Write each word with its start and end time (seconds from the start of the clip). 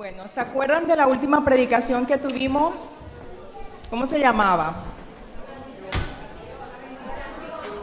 Bueno, 0.00 0.26
¿se 0.28 0.40
acuerdan 0.40 0.86
de 0.86 0.96
la 0.96 1.06
última 1.06 1.44
predicación 1.44 2.06
que 2.06 2.16
tuvimos? 2.16 2.96
¿Cómo 3.90 4.06
se 4.06 4.18
llamaba? 4.18 4.76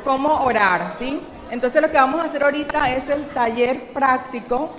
¿Cómo 0.04 0.44
orar? 0.44 0.92
¿Sí? 0.94 1.22
Entonces 1.52 1.80
lo 1.80 1.92
que 1.92 1.98
vamos 1.98 2.20
a 2.20 2.24
hacer 2.24 2.42
ahorita 2.42 2.92
es 2.96 3.12
el 3.12 3.28
taller 3.28 3.94
práctico 3.94 4.72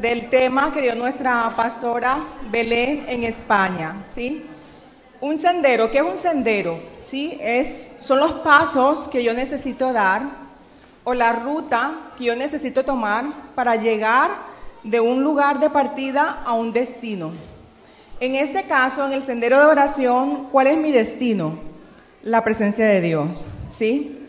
del 0.00 0.30
tema 0.30 0.72
que 0.72 0.80
dio 0.80 0.94
nuestra 0.94 1.52
pastora 1.54 2.20
Belén 2.50 3.04
en 3.06 3.24
España, 3.24 4.04
¿sí? 4.08 4.46
Un 5.20 5.36
sendero, 5.36 5.90
¿qué 5.90 5.98
es 5.98 6.04
un 6.04 6.16
sendero? 6.16 6.80
¿Sí? 7.04 7.36
Es, 7.38 7.98
son 8.00 8.18
los 8.18 8.32
pasos 8.32 9.08
que 9.08 9.22
yo 9.22 9.34
necesito 9.34 9.92
dar 9.92 10.22
o 11.04 11.12
la 11.12 11.32
ruta 11.32 11.92
que 12.16 12.24
yo 12.24 12.34
necesito 12.34 12.82
tomar 12.82 13.26
para 13.54 13.76
llegar 13.76 14.55
de 14.86 15.00
un 15.00 15.22
lugar 15.22 15.60
de 15.60 15.68
partida 15.68 16.42
a 16.44 16.52
un 16.52 16.72
destino. 16.72 17.32
En 18.20 18.34
este 18.34 18.64
caso, 18.64 19.04
en 19.04 19.12
el 19.12 19.22
sendero 19.22 19.58
de 19.58 19.66
oración, 19.66 20.48
¿cuál 20.50 20.68
es 20.68 20.78
mi 20.78 20.90
destino? 20.90 21.58
La 22.22 22.42
presencia 22.42 22.86
de 22.86 23.00
Dios, 23.00 23.46
¿sí? 23.68 24.24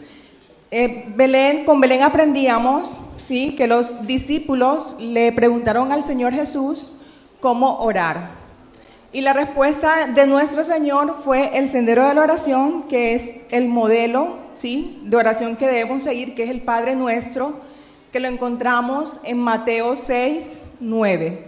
Eh, 0.71 1.05
Belén, 1.15 1.63
con 1.63 1.79
Belén 1.79 2.01
aprendíamos, 2.01 2.99
¿sí? 3.17 3.55
Que 3.55 3.67
los 3.67 4.05
discípulos 4.05 4.95
le 4.99 5.31
preguntaron 5.31 5.91
al 5.91 6.03
Señor 6.03 6.33
Jesús 6.33 6.93
cómo 7.39 7.79
orar. 7.79 8.31
Y 9.13 9.21
la 9.21 9.31
respuesta 9.31 10.07
de 10.07 10.27
nuestro 10.27 10.65
Señor 10.65 11.15
fue 11.23 11.57
el 11.57 11.69
sendero 11.69 12.05
de 12.05 12.13
la 12.13 12.23
oración, 12.23 12.83
que 12.83 13.15
es 13.15 13.35
el 13.51 13.69
modelo, 13.69 14.37
¿sí? 14.53 15.01
De 15.05 15.15
oración 15.15 15.55
que 15.55 15.67
debemos 15.67 16.03
seguir, 16.03 16.35
que 16.35 16.43
es 16.43 16.49
el 16.49 16.61
Padre 16.61 16.95
Nuestro, 16.95 17.61
que 18.11 18.19
lo 18.19 18.27
encontramos 18.27 19.19
en 19.23 19.39
Mateo 19.39 19.95
6, 19.95 20.63
9. 20.79 21.45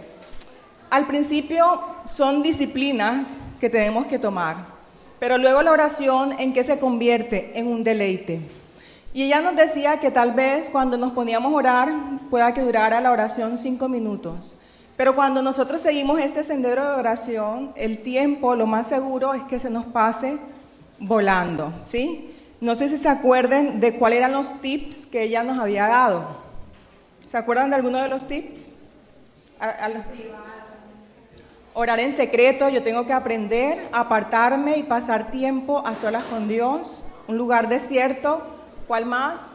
Al 0.90 1.06
principio 1.06 1.64
son 2.06 2.42
disciplinas 2.42 3.36
que 3.60 3.70
tenemos 3.70 4.06
que 4.06 4.18
tomar, 4.18 4.56
pero 5.18 5.38
luego 5.38 5.62
la 5.62 5.72
oración 5.72 6.34
en 6.38 6.52
que 6.52 6.64
se 6.64 6.78
convierte 6.78 7.52
en 7.54 7.68
un 7.68 7.82
deleite. 7.82 8.40
Y 9.12 9.24
ella 9.24 9.40
nos 9.40 9.56
decía 9.56 9.98
que 9.98 10.10
tal 10.10 10.32
vez 10.32 10.68
cuando 10.68 10.96
nos 10.96 11.12
poníamos 11.12 11.52
a 11.52 11.56
orar 11.56 11.88
pueda 12.30 12.54
que 12.54 12.62
durara 12.62 13.00
la 13.00 13.10
oración 13.10 13.58
cinco 13.58 13.88
minutos. 13.88 14.56
Pero 14.96 15.14
cuando 15.14 15.42
nosotros 15.42 15.80
seguimos 15.80 16.20
este 16.20 16.44
sendero 16.44 16.84
de 16.84 16.98
oración, 16.98 17.72
el 17.74 18.02
tiempo, 18.02 18.54
lo 18.54 18.66
más 18.66 18.86
seguro 18.86 19.32
es 19.32 19.42
que 19.44 19.58
se 19.58 19.70
nos 19.70 19.86
pase 19.86 20.38
volando, 20.98 21.72
¿sí? 21.86 22.30
No 22.60 22.74
sé 22.74 22.90
si 22.90 22.98
se 22.98 23.08
acuerden 23.08 23.80
de 23.80 23.94
cuáles 23.94 24.18
eran 24.18 24.32
los 24.32 24.60
tips 24.60 25.06
que 25.06 25.22
ella 25.22 25.42
nos 25.42 25.58
había 25.58 25.86
dado. 25.86 26.49
¿Se 27.30 27.36
acuerdan 27.36 27.70
de 27.70 27.76
alguno 27.76 28.02
de 28.02 28.08
los 28.08 28.26
tips? 28.26 28.72
Orar 31.74 32.00
en 32.00 32.12
secreto, 32.12 32.68
yo 32.68 32.82
tengo 32.82 33.06
que 33.06 33.12
aprender 33.12 33.86
a 33.92 34.00
apartarme 34.00 34.76
y 34.78 34.82
pasar 34.82 35.30
tiempo 35.30 35.86
a 35.86 35.94
solas 35.94 36.24
con 36.24 36.48
Dios, 36.48 37.06
un 37.28 37.38
lugar 37.38 37.68
desierto 37.68 38.42
¿Cuál 38.88 39.06
más? 39.06 39.46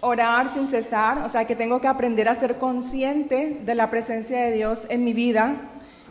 Orar 0.00 0.48
sin 0.48 0.66
cesar, 0.66 1.18
o 1.18 1.28
sea 1.28 1.44
que 1.44 1.54
tengo 1.54 1.80
que 1.80 1.86
aprender 1.86 2.28
a 2.28 2.34
ser 2.34 2.58
consciente 2.58 3.60
de 3.64 3.74
la 3.76 3.88
presencia 3.88 4.40
de 4.40 4.50
Dios 4.50 4.88
en 4.90 5.04
mi 5.04 5.12
vida 5.12 5.54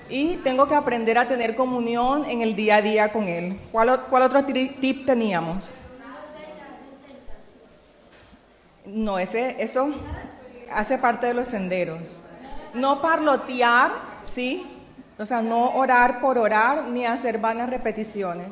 y 0.10 0.38
tengo 0.38 0.70
que 0.70 0.76
aprender 0.76 1.18
a 1.18 1.28
tener 1.28 1.58
comunión 1.58 2.24
en 2.24 2.42
el 2.42 2.56
día 2.56 2.78
a 2.78 2.82
día 2.82 3.12
con 3.12 3.26
Él. 3.26 3.60
¿Cuál, 3.74 4.06
cuál 4.10 4.24
otro 4.24 4.46
tip 4.46 5.06
teníamos? 5.06 5.76
No, 8.88 9.20
ese, 9.20 9.58
eso 9.60 9.90
hace 10.72 10.98
parte 10.98 11.28
de 11.28 11.34
los 11.34 11.50
senderos. 11.50 12.24
No 12.74 13.02
parlotear, 13.02 13.92
¿sí? 14.26 14.66
O 15.20 15.26
sea, 15.26 15.42
no 15.42 15.72
orar 15.72 16.22
por 16.22 16.38
orar 16.38 16.86
ni 16.86 17.06
hacer 17.06 17.38
vanas 17.38 17.70
repeticiones, 17.70 18.48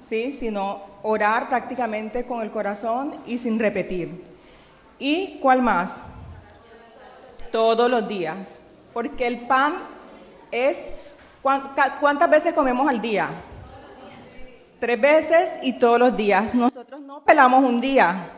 ¿sí? 0.00 0.32
Sino 0.32 0.80
orar 1.02 1.48
prácticamente 1.48 2.24
con 2.24 2.40
el 2.40 2.50
corazón 2.50 3.16
y 3.26 3.36
sin 3.38 3.58
repetir. 3.58 4.24
¿Y 4.98 5.38
cuál 5.40 5.60
más? 5.60 5.98
Todos 7.52 7.90
los 7.90 8.08
días. 8.08 8.58
Porque 8.94 9.26
el 9.26 9.40
pan 9.46 9.74
es... 10.50 10.90
¿Cuántas 11.42 12.30
veces 12.30 12.54
comemos 12.54 12.88
al 12.88 13.00
día? 13.00 13.28
Tres 14.80 15.00
veces 15.00 15.52
y 15.62 15.74
todos 15.74 15.98
los 15.98 16.16
días. 16.16 16.54
Nosotros 16.54 17.02
no 17.02 17.22
pelamos 17.22 17.62
un 17.62 17.80
día. 17.80 18.30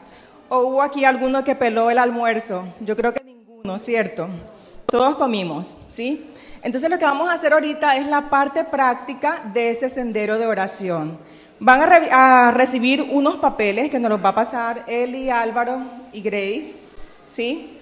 ¿O 0.50 0.60
hubo 0.60 0.82
aquí 0.82 1.04
alguno 1.04 1.44
que 1.44 1.54
peló 1.54 1.90
el 1.90 1.98
almuerzo? 1.98 2.66
Yo 2.80 2.96
creo 2.96 3.12
que 3.12 3.22
ninguno, 3.22 3.78
¿cierto? 3.78 4.28
Todos 4.86 5.16
comimos, 5.16 5.76
¿sí? 5.90 6.30
Entonces 6.62 6.88
lo 6.88 6.98
que 6.98 7.04
vamos 7.04 7.28
a 7.28 7.34
hacer 7.34 7.52
ahorita 7.52 7.96
es 7.96 8.06
la 8.06 8.30
parte 8.30 8.64
práctica 8.64 9.42
de 9.52 9.70
ese 9.70 9.90
sendero 9.90 10.38
de 10.38 10.46
oración. 10.46 11.18
Van 11.60 11.82
a, 11.82 12.50
recibir 12.52 13.02
unos 13.02 13.36
papeles 13.36 13.90
que 13.90 13.98
nos 13.98 14.08
los 14.10 14.24
va 14.24 14.30
a 14.30 14.34
pasar 14.34 14.84
Eli, 14.86 15.28
Álvaro 15.28 15.82
y 16.12 16.22
Grace, 16.22 16.76
¿sí? 17.26 17.78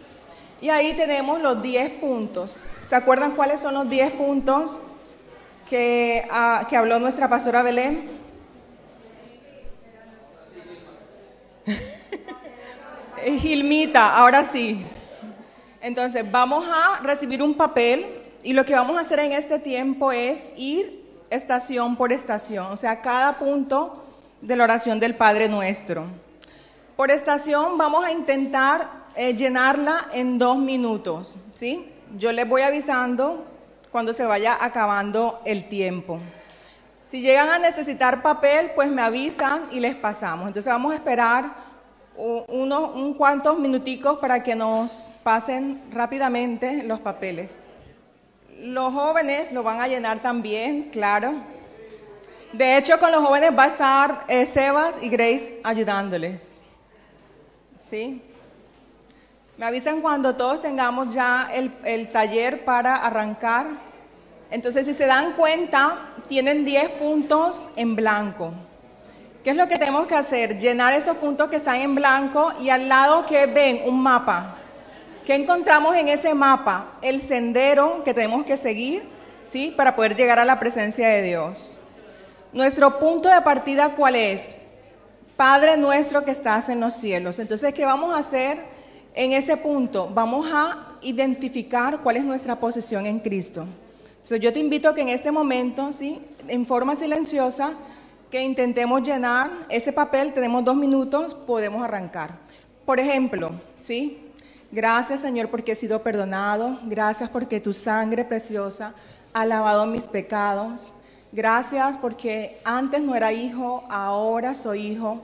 Y 0.61 0.71
ahí 0.71 0.95
tenemos 0.95 1.41
los 1.41 1.63
10 1.63 2.01
puntos. 2.01 2.63
¿Se 2.89 2.97
acuerdan 2.97 3.33
cuáles 3.33 3.61
son 3.61 3.75
los 3.75 3.89
10 3.89 4.13
puntos 4.13 4.81
que, 5.71 6.27
ah, 6.31 6.67
que 6.69 6.77
habló 6.77 6.99
nuestra 6.99 7.29
pastora 7.29 7.63
Belén? 7.63 8.09
Gilmita, 13.25 14.17
ahora 14.17 14.45
sí. 14.45 14.85
Entonces, 15.81 16.31
vamos 16.31 16.67
a 16.69 17.01
recibir 17.03 17.43
un 17.43 17.55
papel 17.55 18.07
y 18.43 18.53
lo 18.53 18.65
que 18.65 18.75
vamos 18.75 18.97
a 18.97 19.01
hacer 19.01 19.19
en 19.21 19.33
este 19.33 19.59
tiempo 19.59 20.13
es 20.13 20.51
ir 20.57 21.05
estación 21.31 21.97
por 21.97 22.13
estación, 22.13 22.67
o 22.67 22.77
sea, 22.77 23.01
cada 23.01 23.35
punto 23.35 24.05
de 24.41 24.57
la 24.57 24.65
oración 24.65 25.01
del 25.01 25.17
Padre 25.17 25.49
Nuestro. 25.49 26.05
Por 26.97 27.11
estación 27.11 27.77
vamos 27.77 28.05
a 28.05 28.13
intentar 28.13 28.89
eh, 29.17 29.35
llenarla 29.35 30.09
en 30.13 30.39
dos 30.39 30.59
minutos, 30.59 31.37
¿sí? 31.55 31.91
Yo 32.17 32.33
les 32.33 32.49
voy 32.49 32.63
avisando 32.63 33.45
cuando 33.91 34.13
se 34.13 34.25
vaya 34.25 34.57
acabando 34.61 35.41
el 35.45 35.69
tiempo. 35.69 36.21
Si 37.05 37.21
llegan 37.21 37.49
a 37.49 37.59
necesitar 37.59 38.23
papel, 38.23 38.73
pues 38.75 38.91
me 38.91 39.03
avisan 39.03 39.63
y 39.71 39.81
les 39.81 39.95
pasamos. 39.95 40.49
Entonces 40.49 40.73
vamos 40.73 40.93
a 40.93 40.97
esperar 40.97 41.55
unos 42.17 42.95
un 42.95 43.15
cuantos 43.15 43.59
minuticos 43.59 44.19
para 44.19 44.43
que 44.43 44.55
nos 44.55 45.11
pasen 45.23 45.83
rápidamente 45.93 46.83
los 46.83 47.01
papeles. 47.01 47.65
Los 48.59 48.93
jóvenes 48.95 49.53
lo 49.53 49.63
van 49.63 49.81
a 49.81 49.89
llenar 49.89 50.21
también, 50.21 50.85
claro. 50.91 51.35
De 52.53 52.79
hecho, 52.79 52.99
con 52.99 53.13
los 53.13 53.25
jóvenes 53.25 53.51
va 53.57 53.65
a 53.65 53.69
estar 53.69 54.25
eh, 54.29 54.47
Sebas 54.47 55.03
y 55.03 55.09
Grace 55.09 55.61
ayudándoles. 55.63 56.63
¿Sí? 57.79 58.23
Me 59.59 59.67
avisan 59.67 60.01
cuando 60.01 60.35
todos 60.35 60.63
tengamos 60.63 61.15
ya 61.15 61.51
el, 61.53 61.71
el 61.85 62.09
taller 62.11 62.65
para 62.65 62.97
arrancar. 62.97 63.67
Entonces, 64.51 64.87
si 64.87 64.95
se 64.95 65.07
dan 65.07 65.33
cuenta, 65.33 65.99
tienen 66.29 66.65
10 66.65 66.91
puntos 66.91 67.69
en 67.77 67.97
blanco. 67.97 68.53
¿Qué 69.47 69.51
es 69.51 69.57
lo 69.57 69.69
que 69.69 69.79
tenemos 69.79 70.09
que 70.09 70.17
hacer? 70.17 70.59
Llenar 70.59 70.93
esos 70.93 71.19
puntos 71.19 71.49
que 71.49 71.55
están 71.55 71.77
en 71.77 71.95
blanco 71.95 72.53
y 72.61 72.69
al 72.69 72.89
lado 72.89 73.25
que 73.27 73.47
ven 73.47 73.81
un 73.87 74.03
mapa. 74.03 74.57
¿Qué 75.25 75.37
encontramos 75.37 75.95
en 75.95 76.09
ese 76.09 76.35
mapa? 76.35 76.99
El 77.01 77.23
sendero 77.23 78.03
que 78.03 78.13
tenemos 78.13 78.45
que 78.45 78.57
seguir, 78.57 79.05
¿sí? 79.45 79.73
Para 79.77 79.95
poder 79.95 80.17
llegar 80.17 80.41
a 80.41 80.45
la 80.45 80.59
presencia 80.59 81.07
de 81.11 81.23
Dios. 81.23 81.79
Nuestro 82.53 82.99
punto 82.99 83.29
de 83.29 83.41
partida, 83.41 83.91
¿cuál 83.91 84.17
es? 84.17 84.57
Padre 85.37 85.77
nuestro 85.77 86.25
que 86.25 86.33
estás 86.33 86.69
en 86.69 86.81
los 86.81 86.95
cielos. 86.95 87.39
Entonces, 87.39 87.73
¿qué 87.73 87.85
vamos 87.85 88.17
a 88.17 88.19
hacer 88.19 88.59
en 89.15 89.31
ese 89.31 89.57
punto? 89.57 90.11
Vamos 90.13 90.49
a 90.53 90.97
identificar 91.03 92.01
cuál 92.01 92.17
es 92.17 92.25
nuestra 92.25 92.59
posición 92.59 93.07
en 93.07 93.21
Cristo. 93.21 93.65
Entonces, 94.17 94.41
yo 94.41 94.53
te 94.53 94.59
invito 94.59 94.89
a 94.89 94.95
que 94.97 95.03
en 95.03 95.11
este 95.11 95.31
momento, 95.31 95.93
¿sí? 95.93 96.21
En 96.49 96.67
forma 96.67 96.97
silenciosa, 96.97 97.75
que 98.37 98.43
intentemos 98.43 99.03
llenar 99.03 99.51
ese 99.71 99.95
papel. 99.95 100.35
Tenemos 100.35 100.63
dos 100.63 100.77
minutos, 100.77 101.33
podemos 101.33 101.83
arrancar. 101.83 102.33
Por 102.85 103.01
ejemplo, 103.01 103.53
¿sí? 103.81 104.31
Gracias 104.71 105.23
Señor 105.23 105.49
porque 105.49 105.73
he 105.73 105.75
sido 105.75 106.03
perdonado. 106.03 106.79
Gracias 106.85 107.31
porque 107.31 107.61
tu 107.61 107.73
sangre 107.73 108.27
preciosa 108.27 108.93
ha 109.33 109.47
lavado 109.47 109.87
mis 109.87 110.07
pecados. 110.07 110.93
Gracias 111.33 111.97
porque 111.97 112.61
antes 112.63 113.01
no 113.01 113.15
era 113.15 113.33
hijo, 113.33 113.85
ahora 113.89 114.55
soy 114.55 114.89
hijo. 114.89 115.23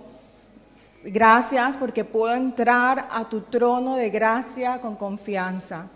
Gracias 1.05 1.77
porque 1.77 2.07
puedo 2.07 2.35
entrar 2.35 3.09
a 3.13 3.29
tu 3.29 3.43
trono 3.43 3.97
de 3.97 4.09
gracia 4.09 4.81
con 4.81 4.97
confianza. 4.97 5.89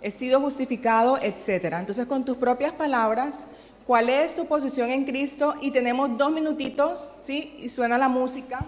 He 0.00 0.10
sido 0.10 0.40
justificado, 0.40 1.18
etc. 1.18 1.74
Entonces 1.80 2.06
con 2.06 2.24
tus 2.24 2.38
propias 2.38 2.72
palabras, 2.72 3.44
¿cuál 3.86 4.08
es 4.08 4.34
tu 4.34 4.46
posición 4.46 4.90
en 4.90 5.04
Cristo? 5.04 5.54
Y 5.60 5.70
tenemos 5.70 6.16
dos 6.16 6.32
minutitos, 6.32 7.14
¿sí? 7.20 7.56
Y 7.60 7.68
suena 7.68 7.98
la 7.98 8.08
música 8.08 8.64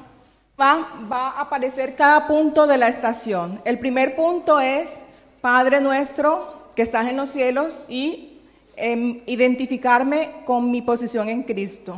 va, 0.61 0.87
a 1.11 1.41
aparecer 1.41 1.95
cada 1.97 2.27
punto 2.27 2.67
de 2.67 2.79
la 2.79 2.89
estación. 2.89 3.61
El 3.65 3.79
primer 3.79 4.17
punto 4.17 4.61
es, 4.61 5.01
Padre 5.41 5.81
nuestro 5.81 6.53
que 6.75 6.83
estás 6.83 7.09
en 7.09 7.17
los 7.17 7.31
cielos 7.31 7.85
y 7.89 8.39
em, 8.77 9.21
identificarme 9.27 10.31
con 10.45 10.71
mi 10.71 10.83
posición 10.83 11.29
en 11.29 11.43
Cristo. 11.43 11.97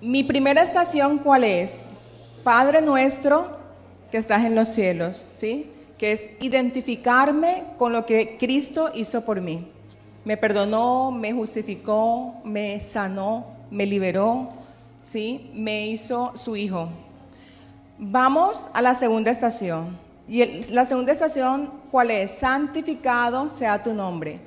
Mi 0.00 0.22
primera 0.22 0.62
estación, 0.62 1.18
¿cuál 1.18 1.44
es? 1.44 1.88
Padre 2.44 2.80
nuestro 2.80 3.58
que 4.10 4.18
estás 4.18 4.44
en 4.44 4.54
los 4.54 4.68
cielos, 4.68 5.30
¿sí? 5.34 5.70
Que 5.98 6.12
es 6.12 6.30
identificarme 6.40 7.64
con 7.76 7.92
lo 7.92 8.06
que 8.06 8.36
Cristo 8.38 8.90
hizo 8.94 9.24
por 9.24 9.40
mí. 9.40 9.66
Me 10.26 10.36
perdonó, 10.36 11.12
me 11.12 11.32
justificó, 11.32 12.34
me 12.42 12.80
sanó, 12.80 13.46
me 13.70 13.86
liberó, 13.86 14.48
¿sí? 15.04 15.52
Me 15.54 15.86
hizo 15.86 16.36
su 16.36 16.56
hijo. 16.56 16.88
Vamos 17.96 18.68
a 18.74 18.82
la 18.82 18.96
segunda 18.96 19.30
estación. 19.30 19.96
Y 20.26 20.64
la 20.72 20.84
segunda 20.84 21.12
estación, 21.12 21.70
¿cuál 21.92 22.10
es? 22.10 22.32
Santificado 22.32 23.48
sea 23.48 23.80
tu 23.84 23.94
nombre. 23.94 24.40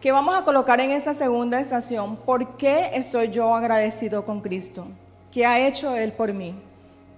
¿Qué 0.00 0.12
vamos 0.12 0.36
a 0.36 0.44
colocar 0.44 0.78
en 0.78 0.92
esa 0.92 1.14
segunda 1.14 1.58
estación? 1.58 2.14
¿Por 2.14 2.56
qué 2.56 2.90
estoy 2.94 3.30
yo 3.30 3.56
agradecido 3.56 4.24
con 4.24 4.40
Cristo? 4.40 4.86
¿Qué 5.32 5.44
ha 5.44 5.66
hecho 5.66 5.96
Él 5.96 6.12
por 6.12 6.32
mí? 6.32 6.54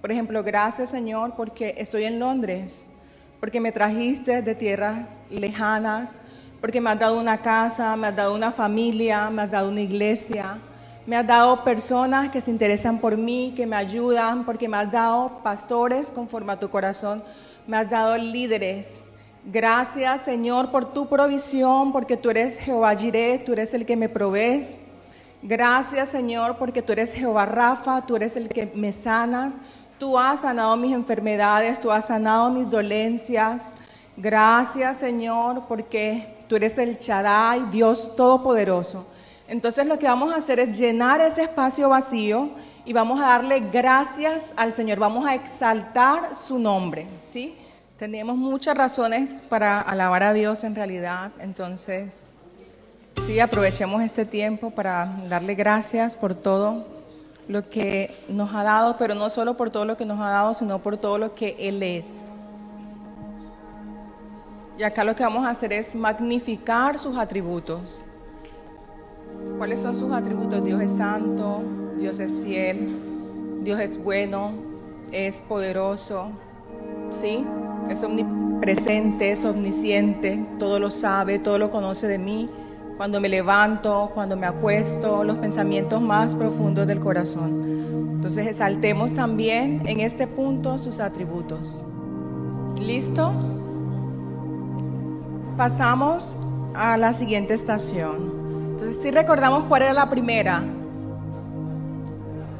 Por 0.01 0.11
ejemplo, 0.11 0.43
gracias 0.43 0.89
Señor 0.89 1.33
porque 1.37 1.75
estoy 1.77 2.05
en 2.05 2.17
Londres, 2.17 2.85
porque 3.39 3.61
me 3.61 3.71
trajiste 3.71 4.41
de 4.41 4.55
tierras 4.55 5.21
lejanas, 5.29 6.19
porque 6.59 6.81
me 6.81 6.89
has 6.89 6.99
dado 6.99 7.19
una 7.19 7.37
casa, 7.37 7.95
me 7.95 8.07
has 8.07 8.15
dado 8.15 8.33
una 8.33 8.51
familia, 8.51 9.29
me 9.29 9.43
has 9.43 9.51
dado 9.51 9.69
una 9.69 9.81
iglesia, 9.81 10.57
me 11.05 11.15
has 11.15 11.27
dado 11.27 11.63
personas 11.63 12.29
que 12.29 12.41
se 12.41 12.51
interesan 12.51 12.99
por 12.99 13.15
mí, 13.15 13.53
que 13.55 13.67
me 13.67 13.75
ayudan, 13.75 14.43
porque 14.43 14.67
me 14.67 14.77
has 14.77 14.91
dado 14.91 15.39
pastores 15.43 16.11
conforme 16.11 16.53
a 16.53 16.59
tu 16.59 16.69
corazón, 16.69 17.23
me 17.67 17.77
has 17.77 17.89
dado 17.89 18.17
líderes. 18.17 19.03
Gracias 19.45 20.23
Señor 20.23 20.71
por 20.71 20.93
tu 20.93 21.07
provisión, 21.07 21.93
porque 21.93 22.17
tú 22.17 22.29
eres 22.29 22.59
Jehová 22.59 22.95
Jireh, 22.95 23.39
tú 23.45 23.53
eres 23.53 23.73
el 23.73 23.85
que 23.85 23.95
me 23.95 24.09
provees. 24.09 24.79
Gracias 25.41 26.09
Señor 26.09 26.57
porque 26.57 26.81
tú 26.81 26.91
eres 26.93 27.13
Jehová 27.13 27.45
Rafa, 27.45 28.05
tú 28.05 28.15
eres 28.15 28.35
el 28.35 28.49
que 28.49 28.69
me 28.75 28.91
sanas, 28.91 29.59
tú 29.99 30.17
has 30.17 30.41
sanado 30.41 30.75
mis 30.75 30.93
enfermedades, 30.93 31.79
tú 31.79 31.91
has 31.91 32.07
sanado 32.07 32.49
mis 32.49 32.69
dolencias. 32.69 33.71
Gracias 34.17 34.97
Señor 34.97 35.63
porque 35.67 36.36
tú 36.47 36.55
eres 36.55 36.77
el 36.77 36.97
Charay, 36.97 37.65
Dios 37.71 38.15
Todopoderoso. 38.15 39.05
Entonces 39.47 39.85
lo 39.85 39.97
que 39.97 40.07
vamos 40.07 40.33
a 40.33 40.37
hacer 40.37 40.59
es 40.59 40.77
llenar 40.77 41.21
ese 41.21 41.43
espacio 41.43 41.89
vacío 41.89 42.49
y 42.85 42.93
vamos 42.93 43.19
a 43.21 43.27
darle 43.27 43.61
gracias 43.71 44.53
al 44.57 44.73
Señor, 44.73 44.99
vamos 44.99 45.25
a 45.25 45.35
exaltar 45.35 46.35
su 46.35 46.59
nombre, 46.59 47.07
¿sí? 47.23 47.55
Tenemos 47.97 48.35
muchas 48.35 48.77
razones 48.77 49.43
para 49.47 49.79
alabar 49.81 50.23
a 50.23 50.33
Dios 50.33 50.63
en 50.63 50.75
realidad, 50.75 51.31
entonces 51.39 52.25
sí, 53.25 53.39
aprovechemos 53.39 54.03
este 54.03 54.25
tiempo 54.25 54.69
para 54.69 55.05
darle 55.27 55.55
gracias 55.55 56.15
por 56.15 56.35
todo 56.35 56.85
lo 57.47 57.69
que 57.69 58.13
nos 58.27 58.53
ha 58.53 58.63
dado, 58.63 58.97
pero 58.97 59.15
no 59.15 59.29
solo 59.29 59.55
por 59.55 59.69
todo 59.69 59.85
lo 59.85 59.95
que 59.95 60.05
nos 60.05 60.19
ha 60.19 60.29
dado, 60.29 60.53
sino 60.53 60.79
por 60.79 60.97
todo 60.97 61.17
lo 61.17 61.33
que 61.33 61.55
Él 61.57 61.81
es. 61.81 62.27
Y 64.77 64.83
acá 64.83 65.03
lo 65.03 65.15
que 65.15 65.23
vamos 65.23 65.45
a 65.45 65.49
hacer 65.49 65.73
es 65.73 65.95
magnificar 65.95 66.99
sus 66.99 67.17
atributos. 67.17 68.05
¿Cuáles 69.57 69.79
son 69.79 69.95
sus 69.95 70.11
atributos? 70.13 70.63
Dios 70.63 70.79
es 70.81 70.91
santo, 70.91 71.63
Dios 71.97 72.19
es 72.19 72.39
fiel, 72.39 73.61
Dios 73.63 73.79
es 73.79 74.01
bueno, 74.01 74.51
es 75.11 75.41
poderoso, 75.41 76.29
¿sí? 77.09 77.43
Es 77.89 78.03
omnipresente, 78.03 79.31
es 79.31 79.45
omnisciente, 79.45 80.45
todo 80.59 80.79
lo 80.79 80.91
sabe, 80.91 81.39
todo 81.39 81.57
lo 81.57 81.71
conoce 81.71 82.07
de 82.07 82.19
mí. 82.19 82.47
Cuando 82.97 83.19
me 83.19 83.29
levanto, 83.29 84.11
cuando 84.13 84.37
me 84.37 84.45
acuesto, 84.45 85.23
los 85.23 85.39
pensamientos 85.39 86.01
más 86.01 86.35
profundos 86.35 86.85
del 86.85 86.99
corazón. 86.99 88.13
Entonces 88.15 88.45
exaltemos 88.45 89.15
también 89.15 89.81
en 89.87 90.01
este 90.01 90.27
punto 90.27 90.77
sus 90.77 90.99
atributos. 90.99 91.83
¿Listo? 92.79 93.56
Pasamos 95.57 96.37
a 96.75 96.97
la 96.97 97.13
siguiente 97.13 97.55
estación. 97.55 98.37
Entonces, 98.71 99.01
si 99.01 99.09
recordamos 99.09 99.63
cuál 99.63 99.81
era 99.81 99.93
la 99.93 100.09
primera. 100.09 100.63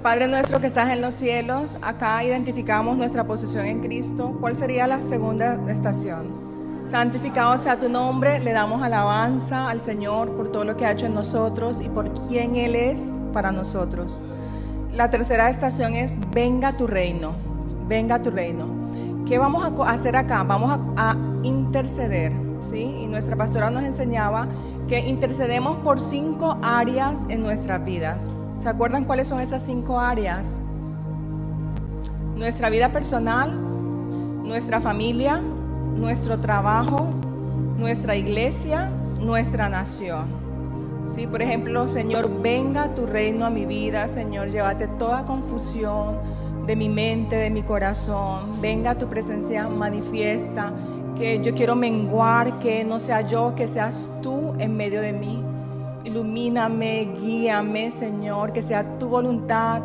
Padre 0.01 0.27
nuestro 0.27 0.59
que 0.59 0.67
estás 0.67 0.89
en 0.89 1.01
los 1.01 1.13
cielos, 1.13 1.77
acá 1.81 2.23
identificamos 2.23 2.97
nuestra 2.97 3.23
posición 3.25 3.67
en 3.67 3.81
Cristo. 3.81 4.35
¿Cuál 4.39 4.55
sería 4.55 4.87
la 4.87 5.03
segunda 5.03 5.59
estación? 5.69 6.47
Santificado 6.85 7.57
sea 7.57 7.77
tu 7.77 7.89
nombre, 7.89 8.39
le 8.39 8.53
damos 8.53 8.81
alabanza 8.81 9.69
al 9.69 9.81
Señor 9.81 10.31
por 10.31 10.51
todo 10.51 10.63
lo 10.63 10.77
que 10.77 10.85
ha 10.85 10.91
hecho 10.91 11.05
en 11.05 11.13
nosotros 11.13 11.81
y 11.81 11.89
por 11.89 12.11
quién 12.27 12.55
Él 12.55 12.75
es 12.75 13.15
para 13.33 13.51
nosotros. 13.51 14.23
La 14.93 15.09
tercera 15.09 15.49
estación 15.49 15.93
es 15.95 16.17
venga 16.31 16.71
tu 16.71 16.87
reino, 16.87 17.33
venga 17.87 18.21
tu 18.21 18.31
reino. 18.31 18.65
¿Qué 19.27 19.37
vamos 19.37 19.63
a 19.65 19.91
hacer 19.91 20.15
acá? 20.15 20.43
Vamos 20.43 20.79
a, 20.95 21.15
interceder, 21.43 22.31
¿sí? 22.61 22.99
Y 23.01 23.07
nuestra 23.07 23.35
pastora 23.35 23.69
nos 23.69 23.83
enseñaba 23.83 24.47
que 24.87 24.99
intercedemos 24.99 25.77
por 25.79 25.99
cinco 25.99 26.57
áreas 26.61 27.25
en 27.29 27.41
nuestras 27.43 27.83
vidas. 27.83 28.31
¿Se 28.57 28.69
acuerdan 28.69 29.05
cuáles 29.05 29.27
son 29.27 29.41
esas 29.41 29.63
cinco 29.63 29.99
áreas? 29.99 30.57
Nuestra 32.35 32.69
vida 32.69 32.91
personal, 32.91 33.55
nuestra 34.43 34.79
familia, 34.79 35.41
nuestro 35.95 36.39
trabajo, 36.39 37.07
nuestra 37.77 38.15
iglesia, 38.15 38.89
nuestra 39.19 39.69
nación. 39.69 40.25
Sí, 41.07 41.25
por 41.25 41.41
ejemplo, 41.41 41.87
Señor, 41.87 42.41
venga 42.41 42.93
tu 42.93 43.05
reino 43.05 43.45
a 43.45 43.49
mi 43.49 43.65
vida, 43.65 44.07
Señor, 44.07 44.49
llévate 44.49 44.87
toda 44.87 45.25
confusión 45.25 46.17
de 46.67 46.75
mi 46.75 46.89
mente, 46.89 47.37
de 47.37 47.49
mi 47.49 47.63
corazón. 47.63 48.61
Venga 48.61 48.95
tu 48.95 49.07
presencia 49.07 49.67
manifiesta 49.69 50.73
que 51.17 51.41
yo 51.41 51.53
quiero 51.55 51.75
menguar, 51.75 52.59
que 52.59 52.83
no 52.83 52.99
sea 52.99 53.21
yo, 53.21 53.55
que 53.55 53.67
seas 53.67 54.09
tú 54.21 54.53
en 54.59 54.77
medio 54.77 55.01
de 55.01 55.13
mí. 55.13 55.43
Ilumíname, 56.03 57.09
guíame, 57.19 57.91
Señor, 57.91 58.53
que 58.53 58.61
sea 58.61 58.97
tu 58.97 59.09
voluntad, 59.09 59.81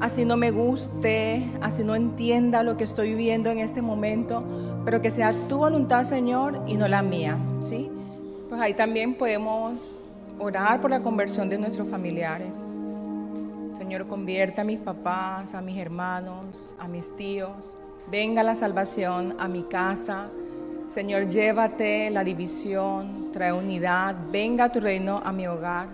así 0.00 0.24
no 0.24 0.36
me 0.36 0.50
guste, 0.50 1.44
así 1.60 1.84
no 1.84 1.94
entienda 1.94 2.62
lo 2.62 2.76
que 2.76 2.84
estoy 2.84 3.10
viviendo 3.10 3.50
en 3.50 3.58
este 3.58 3.82
momento, 3.82 4.44
pero 4.84 5.02
que 5.02 5.10
sea 5.10 5.34
tu 5.48 5.58
voluntad, 5.58 6.04
Señor, 6.04 6.62
y 6.66 6.74
no 6.74 6.86
la 6.88 7.02
mía, 7.02 7.36
¿sí? 7.60 7.90
Pues 8.48 8.60
ahí 8.60 8.74
también 8.74 9.14
podemos 9.14 9.98
orar 10.38 10.80
por 10.80 10.90
la 10.90 11.02
conversión 11.02 11.48
de 11.48 11.58
nuestros 11.58 11.88
familiares. 11.88 12.68
Señor, 13.76 14.06
convierta 14.06 14.62
a 14.62 14.64
mis 14.64 14.78
papás, 14.78 15.54
a 15.54 15.60
mis 15.60 15.76
hermanos, 15.78 16.76
a 16.78 16.88
mis 16.88 17.14
tíos. 17.16 17.76
Venga 18.10 18.42
la 18.42 18.54
salvación 18.54 19.34
a 19.38 19.48
mi 19.48 19.64
casa, 19.64 20.28
Señor, 20.86 21.26
llévate 21.28 22.10
la 22.10 22.22
división, 22.22 23.32
trae 23.32 23.52
unidad, 23.52 24.14
venga 24.30 24.70
tu 24.70 24.78
reino 24.78 25.20
a 25.24 25.32
mi 25.32 25.48
hogar. 25.48 25.88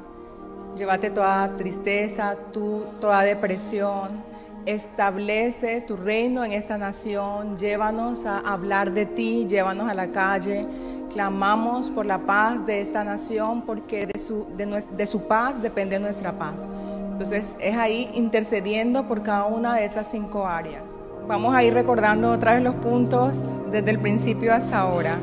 Llévate 0.76 1.11
toda 1.11 1.56
tristeza, 1.56 2.37
toda 2.52 3.22
depresión. 3.22 4.11
Establece 4.66 5.80
tu 5.80 5.96
reino 5.96 6.44
en 6.44 6.52
esta 6.52 6.76
nación. 6.76 7.56
Llévanos 7.56 8.26
a 8.26 8.40
hablar 8.40 8.92
de 8.92 9.06
ti, 9.06 9.46
llévanos 9.46 9.88
a 9.88 9.94
la 9.94 10.12
calle. 10.12 10.66
Clamamos 11.11 11.90
por 11.90 12.04
la 12.04 12.18
paz 12.18 12.64
de 12.66 12.82
esta 12.82 13.02
nación 13.02 13.62
porque 13.62 14.06
de 14.06 14.18
su, 14.18 14.46
de 14.56 15.06
su 15.06 15.26
paz 15.26 15.61
depende 15.62 15.99
nuestra 15.99 16.32
paz. 16.32 16.68
Entonces 17.12 17.56
es 17.61 17.76
ahí 17.76 18.11
intercediendo 18.12 19.08
por 19.08 19.22
cada 19.22 19.46
una 19.46 19.75
de 19.75 19.87
esas 19.87 20.11
cinco 20.11 20.46
áreas. 20.46 21.04
Vamos 21.29 21.55
a 21.55 21.62
ir 21.62 21.73
recordando 21.73 22.33
otra 22.33 22.55
vez 22.55 22.62
los 22.62 22.75
puntos 22.75 23.55
desde 23.71 23.93
el 23.93 24.00
principio 24.00 24.52
hasta 24.52 24.81
ahora. 24.81 25.19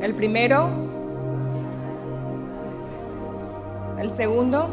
El 0.00 0.14
primero, 0.14 0.68
el 3.98 4.10
segundo, 4.10 4.68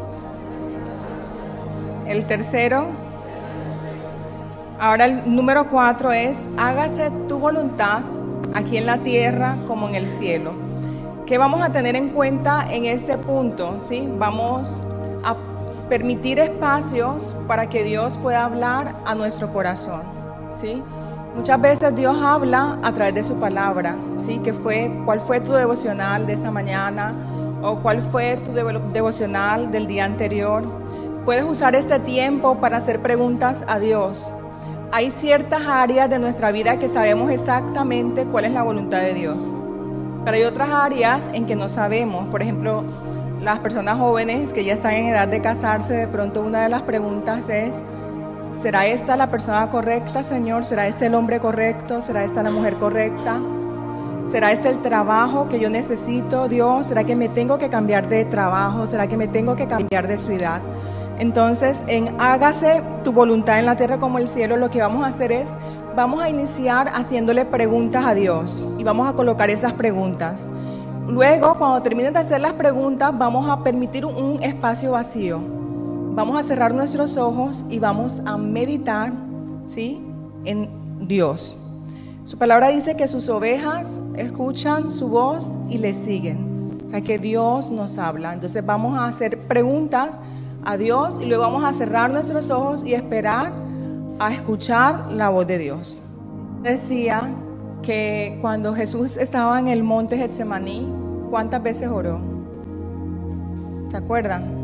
el 2.06 2.24
tercero. 2.24 2.86
Ahora 4.78 5.06
el 5.06 5.34
número 5.34 5.68
cuatro 5.68 6.12
es, 6.12 6.48
hágase 6.56 7.10
tu 7.28 7.38
voluntad 7.38 8.02
aquí 8.54 8.76
en 8.76 8.86
la 8.86 8.98
tierra 8.98 9.58
como 9.66 9.88
en 9.88 9.96
el 9.96 10.06
cielo. 10.06 10.52
¿Qué 11.26 11.36
vamos 11.36 11.62
a 11.62 11.70
tener 11.70 11.96
en 11.96 12.10
cuenta 12.10 12.72
en 12.72 12.84
este 12.84 13.18
punto? 13.18 13.80
¿sí? 13.80 14.08
Vamos 14.18 14.82
a 15.24 15.36
permitir 15.88 16.38
espacios 16.38 17.36
para 17.48 17.68
que 17.68 17.82
Dios 17.82 18.16
pueda 18.18 18.44
hablar 18.44 18.94
a 19.04 19.16
nuestro 19.16 19.52
corazón. 19.52 20.19
¿Sí? 20.58 20.82
Muchas 21.34 21.60
veces 21.60 21.94
Dios 21.94 22.16
habla 22.20 22.78
a 22.82 22.92
través 22.92 23.14
de 23.14 23.22
su 23.22 23.38
palabra, 23.38 23.94
¿sí? 24.18 24.38
Que 24.40 24.52
fue, 24.52 24.90
¿Cuál 25.04 25.20
fue 25.20 25.40
tu 25.40 25.52
devocional 25.52 26.26
de 26.26 26.32
esta 26.32 26.50
mañana? 26.50 27.14
¿O 27.62 27.76
cuál 27.76 28.02
fue 28.02 28.36
tu 28.38 28.52
devocional 28.52 29.70
del 29.70 29.86
día 29.86 30.04
anterior? 30.04 30.64
Puedes 31.24 31.44
usar 31.44 31.74
este 31.74 31.98
tiempo 32.00 32.56
para 32.56 32.78
hacer 32.78 33.00
preguntas 33.00 33.64
a 33.68 33.78
Dios. 33.78 34.30
Hay 34.92 35.12
ciertas 35.12 35.62
áreas 35.66 36.10
de 36.10 36.18
nuestra 36.18 36.50
vida 36.50 36.78
que 36.78 36.88
sabemos 36.88 37.30
exactamente 37.30 38.24
cuál 38.24 38.46
es 38.46 38.52
la 38.52 38.64
voluntad 38.64 39.00
de 39.00 39.14
Dios. 39.14 39.60
Pero 40.24 40.36
hay 40.36 40.42
otras 40.42 40.70
áreas 40.70 41.30
en 41.32 41.46
que 41.46 41.54
no 41.54 41.68
sabemos. 41.68 42.28
Por 42.28 42.42
ejemplo, 42.42 42.82
las 43.40 43.60
personas 43.60 43.98
jóvenes 43.98 44.52
que 44.52 44.64
ya 44.64 44.72
están 44.72 44.94
en 44.94 45.06
edad 45.06 45.28
de 45.28 45.40
casarse, 45.40 45.94
de 45.94 46.08
pronto 46.08 46.40
una 46.40 46.62
de 46.62 46.68
las 46.68 46.82
preguntas 46.82 47.48
es, 47.48 47.84
¿será 48.52 48.86
esta 48.86 49.16
la 49.16 49.30
persona 49.30 49.68
correcta, 49.70 50.22
Señor? 50.22 50.64
¿Será 50.64 50.86
este 50.86 51.06
el 51.06 51.14
hombre 51.14 51.40
correcto? 51.40 52.00
¿Será 52.00 52.24
esta 52.24 52.42
la 52.42 52.50
mujer 52.50 52.74
correcta? 52.74 53.40
¿Será 54.26 54.52
este 54.52 54.68
el 54.68 54.80
trabajo 54.80 55.48
que 55.48 55.58
yo 55.58 55.70
necesito, 55.70 56.48
Dios? 56.48 56.86
¿Será 56.86 57.04
que 57.04 57.16
me 57.16 57.28
tengo 57.28 57.58
que 57.58 57.68
cambiar 57.68 58.08
de 58.08 58.24
trabajo? 58.24 58.86
¿Será 58.86 59.06
que 59.06 59.16
me 59.16 59.28
tengo 59.28 59.56
que 59.56 59.66
cambiar 59.66 60.06
de 60.06 60.18
ciudad? 60.18 60.60
Entonces, 61.18 61.84
en 61.86 62.14
hágase 62.18 62.82
tu 63.04 63.12
voluntad 63.12 63.58
en 63.58 63.66
la 63.66 63.76
tierra 63.76 63.98
como 63.98 64.18
el 64.18 64.28
cielo, 64.28 64.56
lo 64.56 64.70
que 64.70 64.80
vamos 64.80 65.04
a 65.04 65.08
hacer 65.08 65.32
es, 65.32 65.52
vamos 65.94 66.22
a 66.22 66.30
iniciar 66.30 66.88
haciéndole 66.94 67.44
preguntas 67.44 68.06
a 68.06 68.14
Dios 68.14 68.66
y 68.78 68.84
vamos 68.84 69.08
a 69.08 69.12
colocar 69.12 69.50
esas 69.50 69.72
preguntas. 69.72 70.48
Luego, 71.06 71.56
cuando 71.56 71.82
terminen 71.82 72.12
de 72.12 72.20
hacer 72.20 72.40
las 72.40 72.52
preguntas, 72.52 73.10
vamos 73.12 73.48
a 73.50 73.62
permitir 73.62 74.06
un 74.06 74.42
espacio 74.42 74.92
vacío. 74.92 75.59
Vamos 76.14 76.38
a 76.38 76.42
cerrar 76.42 76.74
nuestros 76.74 77.16
ojos 77.16 77.64
y 77.70 77.78
vamos 77.78 78.20
a 78.26 78.36
meditar, 78.36 79.12
¿sí? 79.66 80.04
En 80.44 80.68
Dios. 81.06 81.56
Su 82.24 82.36
palabra 82.36 82.68
dice 82.68 82.96
que 82.96 83.08
sus 83.08 83.28
ovejas 83.28 84.00
escuchan 84.16 84.92
su 84.92 85.08
voz 85.08 85.56
y 85.68 85.78
le 85.78 85.94
siguen. 85.94 86.78
O 86.86 86.90
sea, 86.90 87.00
que 87.00 87.18
Dios 87.18 87.70
nos 87.70 87.98
habla. 87.98 88.34
Entonces 88.34 88.66
vamos 88.66 88.98
a 88.98 89.06
hacer 89.06 89.38
preguntas 89.46 90.18
a 90.64 90.76
Dios 90.76 91.18
y 91.22 91.26
luego 91.26 91.44
vamos 91.44 91.64
a 91.64 91.72
cerrar 91.72 92.10
nuestros 92.10 92.50
ojos 92.50 92.82
y 92.84 92.94
esperar 92.94 93.52
a 94.18 94.32
escuchar 94.32 95.12
la 95.12 95.28
voz 95.28 95.46
de 95.46 95.58
Dios. 95.58 95.98
Decía 96.62 97.22
que 97.82 98.38
cuando 98.40 98.74
Jesús 98.74 99.16
estaba 99.16 99.58
en 99.58 99.68
el 99.68 99.82
monte 99.84 100.16
Getsemaní, 100.16 100.86
¿cuántas 101.30 101.62
veces 101.62 101.88
oró? 101.88 102.18
¿Se 103.88 103.96
acuerdan? 103.96 104.59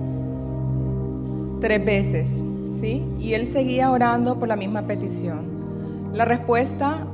Tres 1.61 1.85
veces, 1.85 2.45
¿sí? 2.73 3.03
Y 3.19 3.35
él 3.35 3.47
seguía 3.47 3.91
orando 3.91 4.39
por 4.39 4.49
la 4.49 4.57
misma 4.57 4.83
petición. 4.83 6.11
La 6.13 6.25
respuesta, 6.25 7.07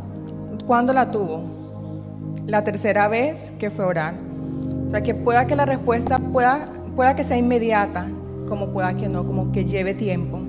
¿cuándo 0.67 0.93
la 0.93 1.11
tuvo? 1.11 1.43
La 2.47 2.65
tercera 2.65 3.09
vez 3.09 3.53
que 3.59 3.71
fue 3.71 3.85
orar. 3.85 4.15
O 4.89 4.91
sea, 4.91 5.01
que 5.01 5.15
pueda 5.15 5.47
que 5.47 5.57
la 5.57 5.65
respuesta 5.65 6.19
pueda, 6.19 6.69
pueda 6.97 7.15
que 7.15 7.25
sea 7.25 7.37
inmediata, 7.37 8.07
como 8.49 8.69
pueda 8.71 8.97
que 8.97 9.09
no, 9.09 9.27
como 9.27 9.53
que 9.53 9.65
lleve 9.65 9.95
tiempo. 9.95 10.41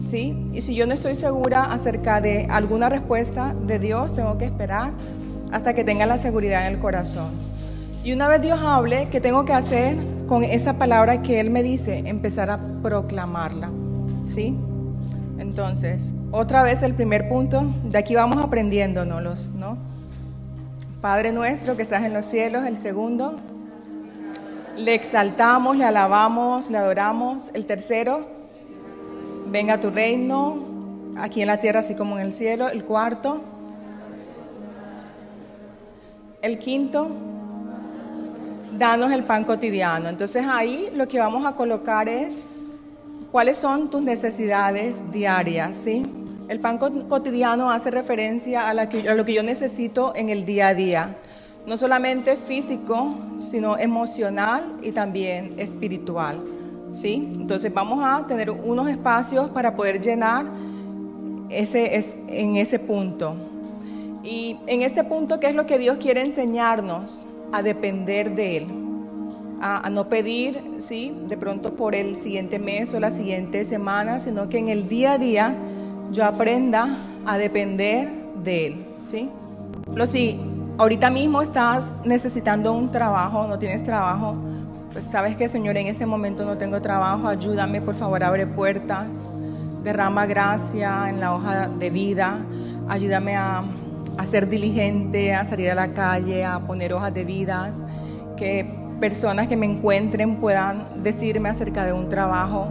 ¿Sí? 0.00 0.48
Y 0.52 0.62
si 0.62 0.74
yo 0.74 0.86
no 0.86 0.94
estoy 0.94 1.14
segura 1.14 1.64
acerca 1.64 2.22
de 2.22 2.46
alguna 2.50 2.88
respuesta 2.88 3.54
de 3.66 3.78
Dios, 3.78 4.14
tengo 4.14 4.38
que 4.38 4.46
esperar 4.46 4.92
hasta 5.52 5.74
que 5.74 5.84
tenga 5.84 6.06
la 6.06 6.16
seguridad 6.18 6.66
en 6.66 6.74
el 6.74 6.78
corazón. 6.78 7.28
Y 8.02 8.12
una 8.12 8.28
vez 8.28 8.40
Dios 8.40 8.58
hable, 8.62 9.08
¿qué 9.10 9.20
tengo 9.20 9.44
que 9.44 9.52
hacer 9.52 9.98
con 10.30 10.44
esa 10.44 10.74
palabra 10.74 11.22
que 11.22 11.40
Él 11.40 11.50
me 11.50 11.60
dice? 11.60 12.04
Empezar 12.06 12.50
a 12.50 12.60
proclamarla. 12.84 13.68
¿Sí? 14.22 14.56
Entonces, 15.40 16.14
otra 16.30 16.62
vez 16.62 16.84
el 16.84 16.94
primer 16.94 17.28
punto, 17.28 17.64
de 17.82 17.98
aquí 17.98 18.14
vamos 18.14 18.36
aprendiendo, 18.36 19.04
¿no? 19.04 19.20
Los, 19.20 19.50
¿no? 19.50 19.76
Padre 21.00 21.32
nuestro 21.32 21.76
que 21.76 21.82
estás 21.82 22.04
en 22.04 22.14
los 22.14 22.26
cielos, 22.26 22.64
el 22.64 22.76
segundo, 22.76 23.40
le 24.76 24.94
exaltamos, 24.94 25.76
le 25.76 25.84
alabamos, 25.84 26.70
le 26.70 26.78
adoramos. 26.78 27.50
El 27.52 27.66
tercero, 27.66 28.24
venga 29.48 29.80
tu 29.80 29.90
reino, 29.90 30.58
aquí 31.18 31.40
en 31.40 31.48
la 31.48 31.58
tierra 31.58 31.80
así 31.80 31.96
como 31.96 32.20
en 32.20 32.26
el 32.26 32.30
cielo. 32.30 32.68
El 32.68 32.84
cuarto, 32.84 33.40
el 36.40 36.60
quinto, 36.60 37.29
danos 38.80 39.12
el 39.12 39.22
pan 39.22 39.44
cotidiano. 39.44 40.08
Entonces 40.08 40.44
ahí 40.48 40.90
lo 40.96 41.06
que 41.06 41.20
vamos 41.20 41.46
a 41.46 41.54
colocar 41.54 42.08
es 42.08 42.48
cuáles 43.30 43.58
son 43.58 43.90
tus 43.90 44.02
necesidades 44.02 45.12
diarias, 45.12 45.76
¿sí? 45.76 46.04
El 46.48 46.58
pan 46.58 46.78
cotidiano 46.78 47.70
hace 47.70 47.92
referencia 47.92 48.62
a, 48.62 48.70
a 48.70 49.14
lo 49.14 49.24
que 49.24 49.32
yo 49.32 49.44
necesito 49.44 50.12
en 50.16 50.30
el 50.30 50.44
día 50.44 50.68
a 50.68 50.74
día 50.74 51.16
no 51.66 51.76
solamente 51.76 52.36
físico, 52.36 53.14
sino 53.38 53.76
emocional 53.76 54.78
y 54.82 54.92
también 54.92 55.54
espiritual. 55.58 56.42
¿sí? 56.90 57.14
Entonces 57.38 57.72
vamos 57.72 58.02
a 58.02 58.26
tener 58.26 58.50
unos 58.50 58.88
espacios 58.88 59.50
para 59.50 59.76
poder 59.76 60.00
llenar 60.00 60.46
ese, 61.48 61.96
es, 61.96 62.16
en 62.28 62.56
ese 62.56 62.78
punto. 62.78 63.36
Y 64.22 64.56
en 64.66 64.82
ese 64.82 65.04
punto, 65.04 65.40
¿qué 65.40 65.48
es 65.48 65.54
lo 65.54 65.66
que 65.66 65.78
Dios 65.78 65.98
quiere 65.98 66.22
enseñarnos? 66.22 67.26
A 67.52 67.62
depender 67.62 68.34
de 68.34 68.56
Él. 68.58 68.66
A, 69.60 69.90
no 69.90 70.08
pedir, 70.08 70.62
¿sí? 70.78 71.14
De 71.28 71.36
pronto 71.36 71.74
por 71.74 71.94
el 71.94 72.16
siguiente 72.16 72.58
mes 72.58 72.94
o 72.94 73.00
la 73.00 73.10
siguiente 73.10 73.64
semana, 73.64 74.20
sino 74.20 74.48
que 74.48 74.58
en 74.58 74.68
el 74.68 74.88
día 74.88 75.12
a 75.12 75.18
día 75.18 75.54
yo 76.12 76.24
aprenda 76.24 76.88
a 77.26 77.36
depender 77.36 78.08
de 78.42 78.66
Él, 78.66 78.86
¿sí? 79.00 79.28
Lo 79.94 80.06
sí, 80.06 80.40
ahorita 80.78 81.10
mismo 81.10 81.42
estás 81.42 81.98
necesitando 82.04 82.72
un 82.72 82.88
trabajo, 82.88 83.46
no 83.46 83.58
tienes 83.58 83.82
trabajo, 83.82 84.34
pues 84.92 85.04
sabes 85.04 85.36
que 85.36 85.48
Señor, 85.48 85.76
en 85.76 85.88
ese 85.88 86.06
momento 86.06 86.44
no 86.44 86.56
tengo 86.56 86.80
trabajo, 86.80 87.28
ayúdame, 87.28 87.82
por 87.82 87.94
favor, 87.94 88.24
abre 88.24 88.46
puertas, 88.46 89.28
derrama 89.84 90.26
gracia 90.26 91.08
en 91.08 91.20
la 91.20 91.34
hoja 91.34 91.68
de 91.68 91.90
vida, 91.90 92.38
ayúdame 92.88 93.36
a, 93.36 93.62
a 94.20 94.26
ser 94.26 94.50
diligente, 94.50 95.34
a 95.34 95.44
salir 95.44 95.70
a 95.70 95.74
la 95.74 95.94
calle, 95.94 96.44
a 96.44 96.60
poner 96.60 96.92
hojas 96.92 97.14
de 97.14 97.24
vidas, 97.24 97.82
que 98.36 98.66
personas 99.00 99.48
que 99.48 99.56
me 99.56 99.64
encuentren 99.64 100.36
puedan 100.36 101.02
decirme 101.02 101.48
acerca 101.48 101.86
de 101.86 101.94
un 101.94 102.10
trabajo. 102.10 102.68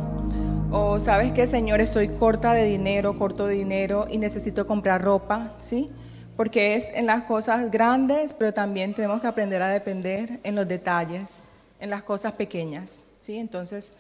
O 0.70 1.00
sabes 1.00 1.32
que 1.32 1.48
Señor, 1.48 1.82
estoy 1.82 2.10
corta 2.10 2.54
de 2.54 2.66
dinero, 2.66 3.18
corto 3.18 3.48
de 3.48 3.56
dinero 3.56 4.06
y 4.08 4.20
necesito 4.20 4.68
comprar 4.68 5.02
ropa, 5.02 5.56
¿sí? 5.58 5.90
porque 6.38 6.76
es 6.76 6.92
en 6.94 7.08
las 7.08 7.24
cosas 7.24 7.72
grandes, 7.72 8.36
pero 8.36 8.54
también 8.54 8.94
tenemos 8.94 9.20
que 9.20 9.26
aprender 9.26 9.64
a 9.64 9.70
depender 9.70 10.40
en 10.44 10.54
los 10.54 10.68
detalles, 10.68 11.42
en 11.80 11.90
las 11.90 12.04
cosas 12.04 12.34
pequeñas. 12.34 13.06
¿sí? 13.18 13.40
Entonces, 13.40 13.94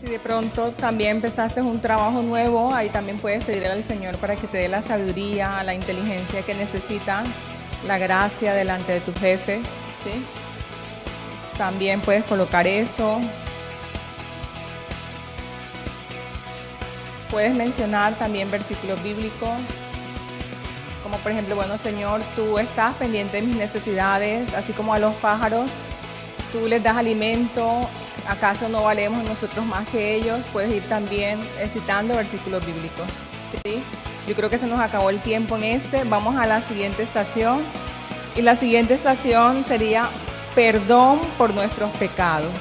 si 0.00 0.06
de 0.06 0.18
pronto 0.18 0.70
también 0.72 1.16
empezaste 1.16 1.60
un 1.60 1.80
trabajo 1.80 2.22
nuevo, 2.22 2.72
ahí 2.72 2.88
también 2.88 3.18
puedes 3.18 3.44
pedirle 3.44 3.68
al 3.68 3.82
Señor 3.82 4.16
para 4.18 4.36
que 4.36 4.46
te 4.46 4.58
dé 4.58 4.68
la 4.68 4.82
sabiduría, 4.82 5.62
la 5.64 5.74
inteligencia 5.74 6.42
que 6.42 6.54
necesitas, 6.54 7.26
la 7.86 7.98
gracia 7.98 8.54
delante 8.54 8.92
de 8.92 9.00
tus 9.00 9.14
jefes. 9.16 9.66
¿sí? 10.02 10.10
También 11.56 12.00
puedes 12.00 12.24
colocar 12.24 12.66
eso. 12.66 13.20
Puedes 17.30 17.54
mencionar 17.54 18.14
también 18.14 18.50
versículos 18.50 19.02
bíblicos 19.02 19.50
como 21.02 21.16
por 21.18 21.32
ejemplo, 21.32 21.56
bueno 21.56 21.78
Señor, 21.78 22.20
tú 22.36 22.58
estás 22.58 22.94
pendiente 22.96 23.40
de 23.40 23.46
mis 23.46 23.56
necesidades, 23.56 24.52
así 24.52 24.74
como 24.74 24.92
a 24.92 24.98
los 24.98 25.14
pájaros, 25.14 25.70
tú 26.52 26.68
les 26.68 26.82
das 26.82 26.98
alimento, 26.98 27.88
¿acaso 28.26 28.68
no 28.68 28.82
valemos 28.82 29.24
nosotros 29.24 29.64
más 29.66 29.86
que 29.88 30.14
ellos? 30.14 30.40
Puedes 30.52 30.72
ir 30.74 30.82
también 30.88 31.38
citando 31.68 32.16
versículos 32.16 32.64
bíblicos. 32.64 33.06
¿sí? 33.64 33.82
Yo 34.26 34.34
creo 34.34 34.50
que 34.50 34.58
se 34.58 34.66
nos 34.66 34.80
acabó 34.80 35.10
el 35.10 35.20
tiempo 35.20 35.56
en 35.56 35.64
este, 35.64 36.04
vamos 36.04 36.36
a 36.36 36.46
la 36.46 36.62
siguiente 36.62 37.02
estación 37.02 37.60
y 38.36 38.42
la 38.42 38.56
siguiente 38.56 38.94
estación 38.94 39.64
sería 39.64 40.08
perdón 40.54 41.20
por 41.36 41.54
nuestros 41.54 41.90
pecados. 41.92 42.52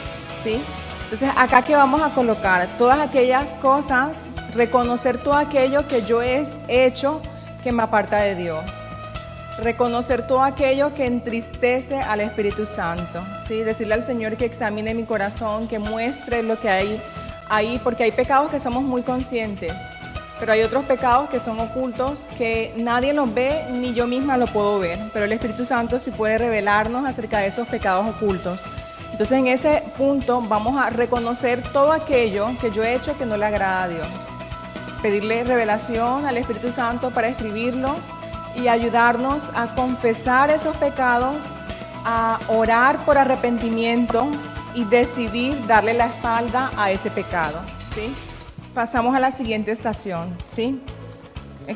¿sí? 0.41 0.61
Entonces, 1.03 1.29
acá 1.37 1.61
que 1.61 1.75
vamos 1.75 2.01
a 2.01 2.09
colocar 2.09 2.67
todas 2.77 2.99
aquellas 2.99 3.53
cosas, 3.55 4.25
reconocer 4.53 5.17
todo 5.17 5.35
aquello 5.35 5.87
que 5.87 6.05
yo 6.05 6.21
he 6.21 6.43
hecho 6.67 7.21
que 7.63 7.71
me 7.71 7.83
aparta 7.83 8.17
de 8.17 8.35
Dios. 8.35 8.61
Reconocer 9.61 10.27
todo 10.27 10.41
aquello 10.41 10.93
que 10.93 11.05
entristece 11.05 11.99
al 11.99 12.21
Espíritu 12.21 12.65
Santo. 12.65 13.25
¿sí? 13.39 13.63
Decirle 13.63 13.95
al 13.95 14.03
Señor 14.03 14.37
que 14.37 14.45
examine 14.45 14.93
mi 14.93 15.03
corazón, 15.03 15.67
que 15.67 15.79
muestre 15.79 16.43
lo 16.43 16.59
que 16.59 16.69
hay 16.69 17.01
ahí, 17.49 17.79
porque 17.83 18.03
hay 18.03 18.11
pecados 18.11 18.51
que 18.51 18.59
somos 18.59 18.83
muy 18.83 19.01
conscientes, 19.01 19.73
pero 20.39 20.51
hay 20.53 20.61
otros 20.61 20.83
pecados 20.85 21.29
que 21.29 21.39
son 21.39 21.59
ocultos 21.59 22.29
que 22.37 22.73
nadie 22.77 23.13
los 23.13 23.33
ve 23.33 23.65
ni 23.71 23.93
yo 23.93 24.05
misma 24.05 24.37
lo 24.37 24.47
puedo 24.47 24.79
ver, 24.79 24.99
pero 25.13 25.25
el 25.25 25.31
Espíritu 25.31 25.65
Santo 25.65 25.99
sí 25.99 26.11
puede 26.11 26.37
revelarnos 26.37 27.05
acerca 27.05 27.39
de 27.39 27.47
esos 27.47 27.67
pecados 27.67 28.05
ocultos. 28.05 28.59
Entonces 29.11 29.39
en 29.39 29.47
ese 29.47 29.83
punto 29.97 30.41
vamos 30.41 30.79
a 30.79 30.89
reconocer 30.89 31.63
todo 31.71 31.91
aquello 31.91 32.49
que 32.61 32.69
yo 32.69 32.83
he 32.83 32.93
hecho 32.93 33.17
que 33.17 33.25
no 33.25 33.37
le 33.37 33.45
agrada 33.45 33.83
a 33.83 33.87
Dios 33.87 34.07
pedirle 35.01 35.43
revelación 35.43 36.25
al 36.25 36.37
Espíritu 36.37 36.71
Santo 36.71 37.11
para 37.11 37.27
escribirlo 37.27 37.95
y 38.57 38.67
ayudarnos 38.67 39.49
a 39.55 39.73
confesar 39.75 40.49
esos 40.49 40.75
pecados, 40.77 41.51
a 42.05 42.39
orar 42.47 42.99
por 43.05 43.17
arrepentimiento 43.17 44.27
y 44.73 44.83
decidir 44.85 45.65
darle 45.67 45.93
la 45.93 46.07
espalda 46.07 46.71
a 46.77 46.91
ese 46.91 47.09
pecado. 47.09 47.59
¿sí? 47.93 48.13
Pasamos 48.73 49.15
a 49.15 49.19
la 49.19 49.31
siguiente 49.31 49.71
estación. 49.71 50.35
¿sí? 50.47 50.81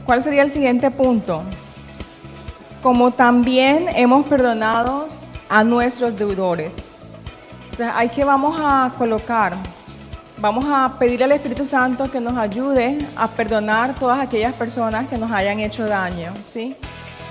¿Cuál 0.06 0.22
sería 0.22 0.42
el 0.42 0.50
siguiente 0.50 0.90
punto? 0.92 1.44
Como 2.82 3.12
también 3.12 3.88
hemos 3.96 4.26
perdonado 4.26 5.08
a 5.50 5.64
nuestros 5.64 6.18
deudores. 6.18 6.88
Entonces, 7.64 7.90
hay 7.94 8.10
que 8.10 8.24
vamos 8.24 8.60
a 8.60 8.92
colocar, 8.98 9.54
vamos 10.42 10.66
a 10.68 10.98
pedir 10.98 11.24
al 11.24 11.32
Espíritu 11.32 11.66
Santo 11.66 12.10
que 12.10 12.20
nos 12.20 12.36
ayude 12.36 12.98
a 13.16 13.28
perdonar 13.28 13.94
todas 13.94 14.20
aquellas 14.20 14.54
personas 14.54 15.08
que 15.08 15.18
nos 15.18 15.32
hayan 15.32 15.60
hecho 15.60 15.86
daño, 15.86 16.34
¿sí? 16.46 16.76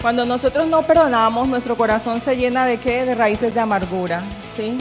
Cuando 0.00 0.24
nosotros 0.24 0.68
no 0.68 0.82
perdonamos, 0.82 1.48
nuestro 1.48 1.76
corazón 1.76 2.20
se 2.20 2.36
llena 2.36 2.64
de 2.64 2.78
qué? 2.78 3.04
De 3.04 3.14
raíces 3.14 3.52
de 3.52 3.60
amargura, 3.60 4.22
¿sí? 4.48 4.78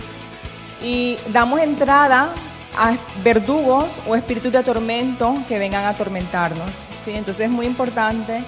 Y 0.82 1.18
damos 1.34 1.60
entrada 1.60 2.30
a 2.78 2.96
verdugos 3.24 3.88
o 4.08 4.16
espíritus 4.16 4.54
de 4.54 4.64
tormento 4.64 5.36
que 5.48 5.58
vengan 5.58 5.84
a 5.86 5.90
atormentarnos, 5.90 6.70
¿sí? 7.04 7.12
Entonces 7.16 7.48
es 7.48 7.52
muy 7.52 7.66
importante 7.66 8.44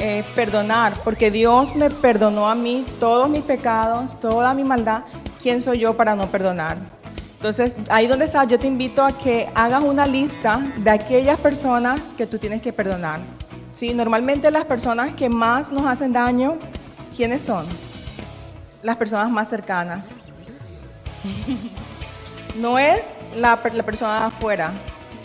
eh, 0.00 0.24
perdonar, 0.34 0.94
porque 1.04 1.30
Dios 1.30 1.76
me 1.76 1.90
perdonó 1.90 2.50
a 2.50 2.56
mí 2.56 2.84
todos 2.98 3.30
mis 3.30 3.42
pecados, 3.42 4.18
toda 4.18 4.52
mi 4.52 4.64
maldad. 4.64 5.04
¿Quién 5.40 5.62
soy 5.62 5.78
yo 5.78 5.96
para 5.96 6.16
no 6.16 6.26
perdonar? 6.26 6.91
Entonces, 7.42 7.74
ahí 7.88 8.06
donde 8.06 8.26
estás, 8.26 8.46
yo 8.46 8.56
te 8.56 8.68
invito 8.68 9.04
a 9.04 9.10
que 9.10 9.48
hagas 9.52 9.82
una 9.82 10.06
lista 10.06 10.60
de 10.76 10.90
aquellas 10.90 11.40
personas 11.40 12.14
que 12.16 12.24
tú 12.24 12.38
tienes 12.38 12.62
que 12.62 12.72
perdonar. 12.72 13.18
Sí, 13.72 13.92
normalmente 13.92 14.48
las 14.52 14.64
personas 14.64 15.12
que 15.14 15.28
más 15.28 15.72
nos 15.72 15.84
hacen 15.84 16.12
daño, 16.12 16.60
¿quiénes 17.16 17.42
son? 17.42 17.66
Las 18.80 18.94
personas 18.96 19.28
más 19.28 19.48
cercanas. 19.50 20.14
No 22.54 22.78
es 22.78 23.16
la, 23.34 23.56
persona 23.56 24.20
de 24.20 24.26
afuera, 24.26 24.70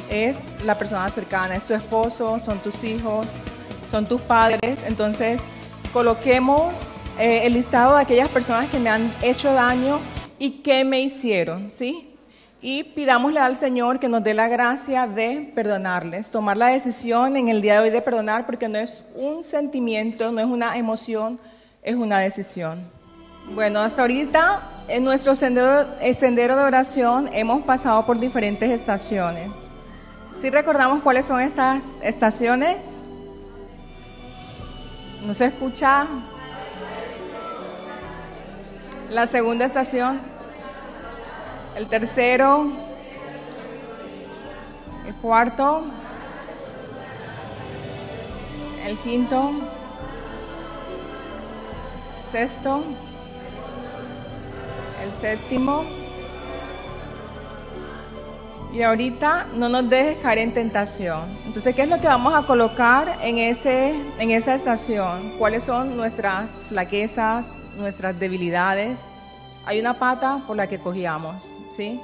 es 0.09 0.43
la 0.65 0.75
persona 0.75 1.09
cercana, 1.09 1.57
es 1.57 1.65
tu 1.65 1.73
esposo, 1.73 2.39
son 2.39 2.57
tus 2.59 2.85
hijos, 2.85 3.27
son 3.87 4.07
tus 4.07 4.21
padres. 4.21 4.83
Entonces, 4.87 5.51
coloquemos 5.91 6.83
eh, 7.19 7.41
el 7.43 7.53
listado 7.53 7.97
de 7.97 8.01
aquellas 8.01 8.29
personas 8.29 8.69
que 8.69 8.79
me 8.79 8.89
han 8.89 9.13
hecho 9.21 9.51
daño 9.51 9.99
y 10.39 10.61
que 10.61 10.85
me 10.85 11.01
hicieron, 11.01 11.69
¿sí? 11.69 12.06
Y 12.59 12.83
pidámosle 12.83 13.39
al 13.39 13.55
Señor 13.55 13.99
que 13.99 14.09
nos 14.09 14.23
dé 14.23 14.33
la 14.33 14.47
gracia 14.47 15.05
de 15.05 15.51
perdonarles, 15.53 16.31
tomar 16.31 16.57
la 16.57 16.67
decisión 16.67 17.37
en 17.37 17.49
el 17.49 17.61
día 17.61 17.73
de 17.73 17.79
hoy 17.81 17.89
de 17.91 18.01
perdonar, 18.01 18.47
porque 18.47 18.67
no 18.67 18.79
es 18.79 19.05
un 19.15 19.43
sentimiento, 19.43 20.31
no 20.31 20.41
es 20.41 20.47
una 20.47 20.75
emoción, 20.75 21.39
es 21.83 21.95
una 21.95 22.19
decisión. 22.19 22.81
Bueno, 23.53 23.79
hasta 23.79 24.01
ahorita 24.01 24.61
en 24.87 25.03
nuestro 25.03 25.35
sendero, 25.35 25.85
sendero 26.15 26.57
de 26.57 26.63
oración 26.63 27.29
hemos 27.31 27.61
pasado 27.61 28.05
por 28.07 28.19
diferentes 28.19 28.71
estaciones. 28.71 29.51
¿Sí 30.31 30.49
recordamos 30.49 31.03
cuáles 31.03 31.27
son 31.27 31.39
estas 31.39 31.97
estaciones? 32.01 33.03
¿No 35.25 35.33
se 35.33 35.45
escucha? 35.45 36.07
La 39.09 39.27
segunda 39.27 39.65
estación 39.65 40.19
el 41.77 41.87
tercero, 41.87 42.71
el 45.05 45.13
cuarto, 45.15 45.83
el 48.85 48.97
quinto, 48.97 49.51
sexto, 52.31 52.83
el 55.03 55.21
séptimo. 55.21 55.83
Y 58.73 58.81
ahorita 58.81 59.47
no 59.55 59.69
nos 59.69 59.87
dejes 59.89 60.17
caer 60.17 60.39
en 60.39 60.53
tentación. 60.53 61.25
Entonces, 61.45 61.75
¿qué 61.75 61.83
es 61.83 61.89
lo 61.89 62.01
que 62.01 62.07
vamos 62.07 62.33
a 62.33 62.45
colocar 62.45 63.17
en, 63.21 63.37
ese, 63.37 63.93
en 64.19 64.31
esa 64.31 64.55
estación? 64.55 65.37
¿Cuáles 65.37 65.63
son 65.63 65.95
nuestras 65.95 66.65
flaquezas, 66.67 67.55
nuestras 67.77 68.19
debilidades? 68.19 69.09
Hay 69.67 69.81
una 69.81 69.99
pata 69.99 70.41
por 70.47 70.55
la 70.55 70.65
que 70.65 70.79
cogíamos, 70.79 71.53
¿sí? 71.69 71.99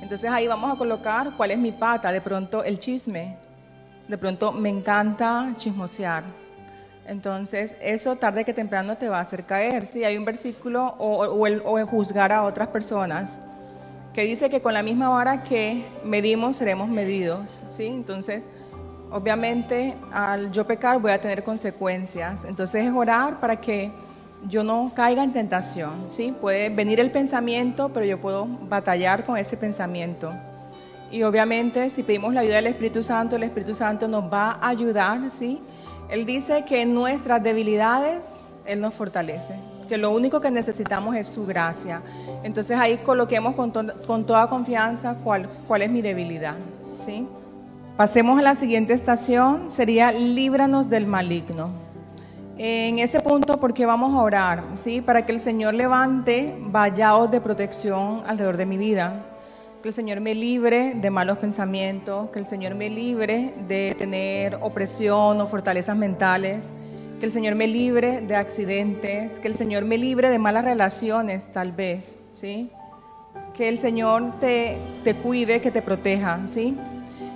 Entonces 0.00 0.30
ahí 0.30 0.46
vamos 0.46 0.72
a 0.72 0.78
colocar 0.78 1.32
cuál 1.36 1.50
es 1.50 1.58
mi 1.58 1.72
pata, 1.72 2.12
de 2.12 2.20
pronto 2.20 2.62
el 2.62 2.78
chisme, 2.78 3.36
de 4.06 4.16
pronto 4.16 4.52
me 4.52 4.68
encanta 4.68 5.52
chismosear. 5.56 6.22
Entonces 7.06 7.76
eso 7.82 8.14
tarde 8.14 8.44
que 8.44 8.52
temprano 8.52 8.96
te 8.96 9.08
va 9.08 9.18
a 9.18 9.22
hacer 9.22 9.44
caer, 9.44 9.88
¿sí? 9.88 10.04
Hay 10.04 10.16
un 10.16 10.24
versículo 10.24 10.94
o, 11.00 11.84
juzgar 11.84 12.30
a 12.30 12.44
otras 12.44 12.68
personas 12.68 13.42
que 14.14 14.22
dice 14.22 14.48
que 14.48 14.62
con 14.62 14.72
la 14.72 14.84
misma 14.84 15.08
vara 15.08 15.42
que 15.42 15.84
medimos 16.04 16.58
seremos 16.58 16.88
medidos, 16.88 17.64
¿sí? 17.72 17.86
Entonces, 17.86 18.52
obviamente 19.10 19.96
al 20.12 20.52
yo 20.52 20.64
pecar 20.64 21.00
voy 21.00 21.10
a 21.10 21.20
tener 21.20 21.42
consecuencias. 21.42 22.44
Entonces 22.44 22.86
es 22.86 22.92
orar 22.92 23.40
para 23.40 23.56
que 23.56 23.90
yo 24.48 24.64
no 24.64 24.92
caiga 24.94 25.22
en 25.22 25.32
tentación, 25.32 26.06
¿sí? 26.08 26.34
Puede 26.38 26.70
venir 26.70 27.00
el 27.00 27.10
pensamiento, 27.10 27.90
pero 27.90 28.06
yo 28.06 28.20
puedo 28.20 28.46
batallar 28.46 29.24
con 29.24 29.36
ese 29.36 29.56
pensamiento. 29.56 30.32
Y 31.10 31.22
obviamente 31.24 31.90
si 31.90 32.02
pedimos 32.02 32.32
la 32.32 32.40
ayuda 32.40 32.56
del 32.56 32.68
Espíritu 32.68 33.02
Santo, 33.02 33.36
el 33.36 33.42
Espíritu 33.42 33.74
Santo 33.74 34.08
nos 34.08 34.32
va 34.32 34.52
a 34.52 34.68
ayudar, 34.68 35.30
¿sí? 35.30 35.60
Él 36.08 36.24
dice 36.24 36.64
que 36.64 36.82
en 36.82 36.94
nuestras 36.94 37.42
debilidades 37.42 38.40
Él 38.64 38.80
nos 38.80 38.94
fortalece, 38.94 39.54
que 39.88 39.98
lo 39.98 40.10
único 40.10 40.40
que 40.40 40.50
necesitamos 40.50 41.16
es 41.16 41.28
su 41.28 41.46
gracia. 41.46 42.02
Entonces 42.42 42.78
ahí 42.78 42.98
coloquemos 42.98 43.54
con, 43.54 43.72
con 44.06 44.24
toda 44.24 44.48
confianza 44.48 45.16
cuál, 45.22 45.48
cuál 45.66 45.82
es 45.82 45.90
mi 45.90 46.00
debilidad, 46.00 46.56
¿sí? 46.94 47.26
Pasemos 47.96 48.38
a 48.38 48.42
la 48.42 48.54
siguiente 48.54 48.94
estación, 48.94 49.70
sería 49.70 50.12
líbranos 50.12 50.88
del 50.88 51.06
maligno 51.06 51.89
en 52.62 52.98
ese 52.98 53.20
punto 53.20 53.58
porque 53.58 53.86
vamos 53.86 54.12
a 54.12 54.18
orar, 54.18 54.62
¿sí? 54.74 55.00
Para 55.00 55.24
que 55.24 55.32
el 55.32 55.40
Señor 55.40 55.72
levante 55.72 56.54
vallados 56.58 57.30
de 57.30 57.40
protección 57.40 58.22
alrededor 58.26 58.58
de 58.58 58.66
mi 58.66 58.76
vida. 58.76 59.24
Que 59.82 59.88
el 59.88 59.94
Señor 59.94 60.20
me 60.20 60.34
libre 60.34 60.92
de 60.94 61.08
malos 61.08 61.38
pensamientos, 61.38 62.28
que 62.28 62.38
el 62.38 62.46
Señor 62.46 62.74
me 62.74 62.90
libre 62.90 63.54
de 63.66 63.94
tener 63.96 64.58
opresión 64.60 65.40
o 65.40 65.46
fortalezas 65.46 65.96
mentales, 65.96 66.74
que 67.18 67.24
el 67.24 67.32
Señor 67.32 67.54
me 67.54 67.66
libre 67.66 68.20
de 68.20 68.36
accidentes, 68.36 69.40
que 69.40 69.48
el 69.48 69.54
Señor 69.54 69.86
me 69.86 69.96
libre 69.96 70.28
de 70.28 70.38
malas 70.38 70.66
relaciones, 70.66 71.50
tal 71.50 71.72
vez, 71.72 72.18
¿sí? 72.30 72.70
Que 73.54 73.70
el 73.70 73.78
Señor 73.78 74.38
te, 74.38 74.76
te 75.02 75.14
cuide, 75.14 75.62
que 75.62 75.70
te 75.70 75.80
proteja, 75.80 76.46
¿sí? 76.46 76.76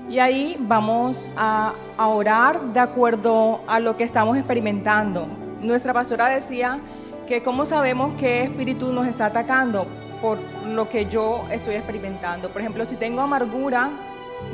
Y 0.09 0.19
ahí 0.19 0.57
vamos 0.61 1.31
a, 1.37 1.73
orar 1.97 2.61
de 2.73 2.81
acuerdo 2.81 3.61
a 3.67 3.81
lo 3.81 3.97
que 3.97 4.05
estamos 4.05 4.37
experimentando. 4.37 5.27
Nuestra 5.62 5.95
pastora 5.95 6.29
decía 6.29 6.79
que 7.27 7.43
cómo 7.43 7.64
sabemos 7.64 8.14
qué 8.19 8.43
espíritu 8.43 8.93
nos 8.93 9.07
está 9.07 9.27
atacando 9.27 9.87
por 10.21 10.38
lo 10.69 10.88
que 10.88 11.07
yo 11.07 11.45
estoy 11.51 11.77
experimentando. 11.77 12.51
Por 12.51 12.61
ejemplo, 12.61 12.85
si 12.85 12.97
tengo 12.97 13.23
amargura, 13.23 13.90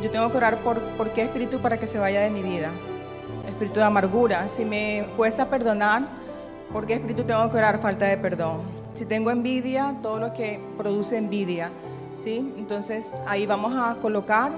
yo 0.03 0.11
tengo 0.11 0.31
que 0.31 0.37
orar 0.37 0.59
por, 0.59 0.81
por 0.97 1.11
qué 1.11 1.23
espíritu 1.23 1.59
para 1.59 1.79
que 1.79 1.87
se 1.87 1.99
vaya 1.99 2.21
de 2.21 2.31
mi 2.31 2.43
vida. 2.43 2.71
Espíritu 3.49 3.81
de 3.81 3.87
amargura. 3.87 4.49
Si 4.49 4.65
me 4.65 5.07
cuesta 5.17 5.47
perdonar, 5.47 6.03
¿por 6.73 6.87
qué 6.87 6.95
espíritu 6.95 7.25
tengo 7.25 7.51
que 7.51 7.57
orar 7.57 7.79
falta 7.81 8.07
de 8.07 8.17
perdón? 8.17 8.61
Si 8.95 9.05
tengo 9.05 9.31
envidia, 9.31 9.97
todo 10.01 10.21
lo 10.21 10.33
que 10.33 10.61
produce 10.77 11.17
envidia. 11.17 11.71
¿sí? 12.15 12.53
Entonces 12.57 13.15
ahí 13.27 13.47
vamos 13.47 13.75
a 13.77 13.97
colocar 14.01 14.53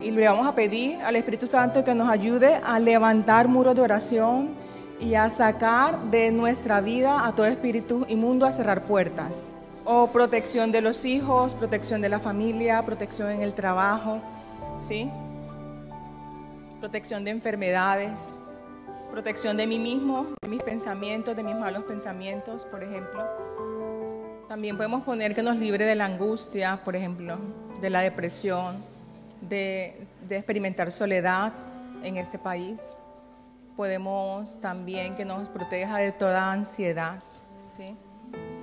y 0.00 0.10
le 0.10 0.26
vamos 0.26 0.46
a 0.46 0.54
pedir 0.54 1.00
al 1.02 1.16
Espíritu 1.16 1.46
Santo 1.46 1.84
que 1.84 1.94
nos 1.94 2.08
ayude 2.08 2.60
a 2.64 2.78
levantar 2.78 3.48
muros 3.48 3.74
de 3.74 3.82
oración 3.82 4.50
y 4.98 5.14
a 5.14 5.28
sacar 5.30 6.00
de 6.10 6.32
nuestra 6.32 6.80
vida 6.80 7.26
a 7.26 7.34
todo 7.34 7.46
espíritu 7.46 8.06
inmundo 8.08 8.46
a 8.46 8.52
cerrar 8.52 8.82
puertas. 8.84 9.48
O 9.84 10.08
protección 10.08 10.72
de 10.72 10.80
los 10.80 11.04
hijos, 11.04 11.54
protección 11.54 12.00
de 12.00 12.08
la 12.08 12.18
familia, 12.18 12.84
protección 12.84 13.30
en 13.30 13.42
el 13.42 13.54
trabajo, 13.54 14.20
¿sí? 14.78 15.10
Protección 16.80 17.24
de 17.24 17.30
enfermedades, 17.30 18.38
protección 19.10 19.56
de 19.56 19.66
mí 19.66 19.78
mismo, 19.78 20.28
de 20.40 20.48
mis 20.48 20.62
pensamientos, 20.62 21.36
de 21.36 21.42
mis 21.42 21.56
malos 21.56 21.84
pensamientos, 21.84 22.66
por 22.66 22.82
ejemplo. 22.82 23.26
También 24.48 24.76
podemos 24.76 25.02
poner 25.02 25.34
que 25.34 25.42
nos 25.42 25.56
libre 25.56 25.84
de 25.84 25.94
la 25.94 26.06
angustia, 26.06 26.80
por 26.84 26.96
ejemplo, 26.96 27.38
de 27.80 27.90
la 27.90 28.00
depresión, 28.00 28.82
de, 29.40 30.06
experimentar 30.28 30.92
soledad 30.92 31.52
en 32.02 32.16
ese 32.16 32.38
país. 32.38 32.96
Podemos 33.76 34.60
también 34.60 35.14
que 35.14 35.24
nos 35.24 35.48
proteja 35.48 35.98
de 35.98 36.12
toda 36.12 36.52
ansiedad, 36.52 37.20
¿sí? 37.64 37.96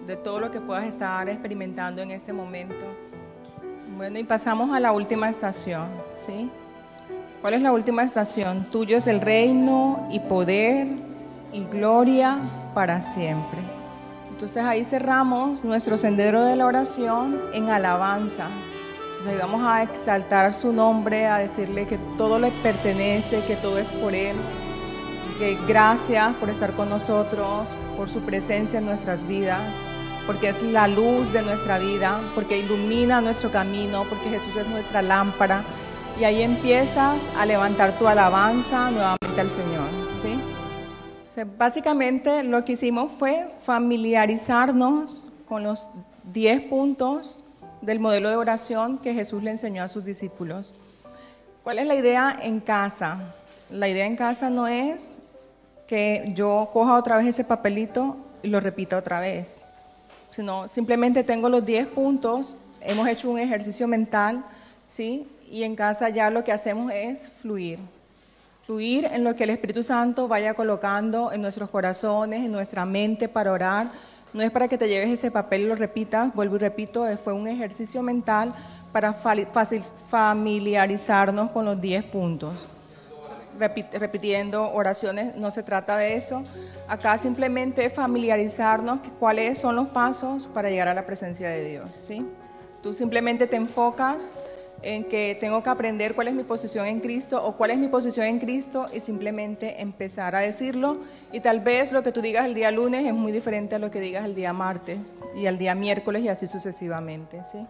de 0.06 0.16
todo 0.16 0.40
lo 0.40 0.52
que 0.52 0.62
puedas 0.62 0.86
estar 0.86 1.28
experimentando 1.28 2.02
en 2.02 2.12
este 2.12 2.32
momento. 2.32 2.86
Bueno, 3.98 4.20
y 4.20 4.24
pasamos 4.24 4.72
a 4.72 4.80
la 4.80 4.92
última 4.92 5.30
estación, 5.30 5.90
¿sí? 6.18 6.50
¿Cuál 7.42 7.56
es 7.56 7.62
la 7.62 7.72
última 7.72 8.04
estación? 8.04 8.66
Tuyo 8.72 8.98
es 8.98 9.08
el 9.08 9.22
reino 9.22 10.08
y 10.12 10.20
poder 10.20 10.88
y 11.52 11.64
gloria 11.66 12.38
para 12.74 13.02
siempre. 13.02 13.60
Entonces 14.30 14.64
ahí 14.64 14.84
cerramos 14.84 15.64
nuestro 15.64 15.98
sendero 15.98 16.44
de 16.44 16.56
la 16.56 16.68
oración 16.68 17.42
en 17.54 17.70
alabanza, 17.70 18.50
entonces 19.28 19.46
vamos 19.46 19.68
a 19.68 19.84
exaltar 19.84 20.54
su 20.54 20.72
nombre, 20.72 21.26
a 21.26 21.38
decirle 21.38 21.86
que 21.86 21.98
todo 22.18 22.40
le 22.40 22.50
pertenece, 22.64 23.42
que 23.42 23.58
todo 23.58 23.78
es 23.78 23.92
por 23.92 24.16
Él. 24.16 24.38
Que 25.38 25.58
gracias 25.68 26.34
por 26.36 26.50
estar 26.50 26.74
con 26.74 26.88
nosotros, 26.88 27.76
por 27.98 28.10
su 28.10 28.22
presencia 28.22 28.80
en 28.80 28.86
nuestras 28.86 29.28
vidas. 29.28 29.76
porque 30.26 30.50
es 30.50 30.62
la 30.62 30.90
luz 30.90 31.32
de 31.32 31.42
nuestra 31.42 31.80
vida, 31.80 32.20
porque 32.36 32.58
ilumina 32.58 33.22
nuestro 33.22 33.50
camino, 33.50 34.04
porque 34.10 34.30
Jesús 34.30 34.58
es 34.58 34.68
nuestra 34.68 35.02
lámpara. 35.02 35.64
Y 36.20 36.26
ahí 36.26 36.42
empiezas 36.42 37.30
a 37.38 37.46
levantar 37.46 37.98
tu 37.98 38.10
alabanza 38.10 38.92
nuevamente 38.92 39.40
al 39.40 39.52
Señor, 39.52 39.90
¿sí? 40.14 40.38
básicamente 41.58 42.44
lo 42.44 42.66
que 42.66 42.74
hicimos 42.74 43.12
fue 43.12 43.48
familiarizarnos 43.62 45.28
con 45.48 45.64
los 45.64 45.90
10 46.34 46.64
puntos 46.64 47.38
del 47.82 48.00
modelo 48.00 48.30
de 48.30 48.36
oración 48.36 48.98
que 48.98 49.14
Jesús 49.14 49.44
le 49.44 49.52
enseñó 49.52 49.84
a 49.84 49.88
sus 49.88 50.04
discípulos. 50.04 50.74
¿Cuál 51.64 51.80
es 51.80 51.88
la 51.88 51.96
idea 51.96 52.38
en 52.42 52.60
casa? 52.60 53.34
La 53.70 53.88
idea 53.88 54.06
en 54.06 54.16
casa 54.16 54.50
no 54.50 54.68
es 54.68 55.18
que 55.88 56.32
yo 56.36 56.70
coja 56.72 56.98
otra 56.98 57.18
vez 57.18 57.28
ese 57.28 57.44
papelito 57.44 58.18
y 58.44 58.48
lo 58.48 58.60
repita 58.60 58.98
otra 58.98 59.20
vez, 59.20 59.62
sino 60.32 60.68
simplemente 60.68 61.24
tengo 61.24 61.50
los 61.50 61.66
10 61.66 61.88
puntos, 61.88 62.58
hemos 62.82 63.08
hecho 63.08 63.30
un 63.30 63.40
ejercicio 63.40 63.88
mental, 63.88 64.44
¿sí? 64.88 65.28
Y 65.50 65.64
en 65.64 65.76
casa 65.76 66.10
ya 66.10 66.30
lo 66.30 66.44
que 66.44 66.52
hacemos 66.52 66.92
es 66.92 67.32
fluir. 67.32 67.80
Fluir 68.64 69.06
en 69.06 69.24
lo 69.24 69.34
que 69.36 69.46
el 69.46 69.52
Espíritu 69.52 69.82
Santo 69.82 70.28
vaya 70.28 70.54
colocando 70.54 71.32
en 71.32 71.42
nuestros 71.42 71.70
corazones, 71.70 72.44
en 72.44 72.52
nuestra 72.52 72.86
mente 72.86 73.30
para 73.30 73.54
orar. 73.54 73.90
No 74.34 74.44
es 74.44 74.52
para 74.52 74.68
que 74.68 74.78
te 74.78 74.88
lleves 74.88 75.10
ese 75.10 75.32
papel 75.32 75.62
y 75.62 75.68
lo 75.68 75.76
repitas, 75.76 76.32
vuelvo 76.34 76.58
y 76.58 76.60
repito, 76.60 77.06
fue 77.18 77.34
un 77.34 77.48
ejercicio 77.48 78.04
mental 78.04 78.54
para 78.92 79.14
familiarizarnos 79.14 81.52
con 81.52 81.66
los 81.66 81.80
10 81.80 82.04
puntos 82.06 82.68
repitiendo 83.58 84.72
oraciones, 84.72 85.36
no 85.36 85.52
se 85.52 85.64
trata 85.64 85.98
de 85.98 86.16
eso. 86.16 86.44
Acá 86.88 87.18
simplemente 87.18 87.90
familiarizarnos 87.90 89.00
cuáles 89.20 89.60
son 89.60 89.76
los 89.76 89.90
pasos 89.90 90.48
para 90.48 90.70
llegar 90.70 90.88
a 90.88 90.94
la 90.94 91.06
presencia 91.06 91.50
de 91.50 91.68
Dios, 91.68 91.96
¿sí? 91.96 92.26
Tú 92.82 92.94
simplemente 92.94 93.48
te 93.48 93.56
enfocas 93.56 94.34
en 94.82 95.06
que 95.06 95.38
tengo 95.40 95.64
que 95.64 95.70
aprender 95.70 96.16
cuál 96.16 96.28
es 96.28 96.34
mi 96.34 96.44
posición 96.44 96.86
en 96.86 97.00
Cristo 97.00 97.44
o 97.44 97.54
cuál 97.58 97.72
es 97.72 97.78
mi 97.78 97.88
posición 97.88 98.26
en 98.28 98.40
Cristo 98.40 98.88
y 98.94 99.00
simplemente 99.00 99.82
empezar 99.82 100.36
a 100.36 100.40
decirlo. 100.40 100.98
Y 101.32 101.40
tal 101.40 101.60
vez 101.60 101.92
lo 101.92 102.04
que 102.04 102.12
tú 102.12 102.22
digas 102.22 102.46
el 102.46 102.54
día 102.54 102.72
lunes 102.72 103.06
es 103.06 103.14
muy 103.14 103.32
diferente 103.32 103.76
a 103.76 103.80
lo 103.80 103.92
que 103.92 104.00
digas 104.00 104.26
el 104.26 104.36
día 104.36 104.54
martes 104.54 105.20
y 105.36 105.48
al 105.48 105.58
día 105.58 105.76
miércoles 105.76 106.24
y 106.24 106.30
así 106.30 106.48
sucesivamente, 106.48 107.44
¿sí? 107.44 107.66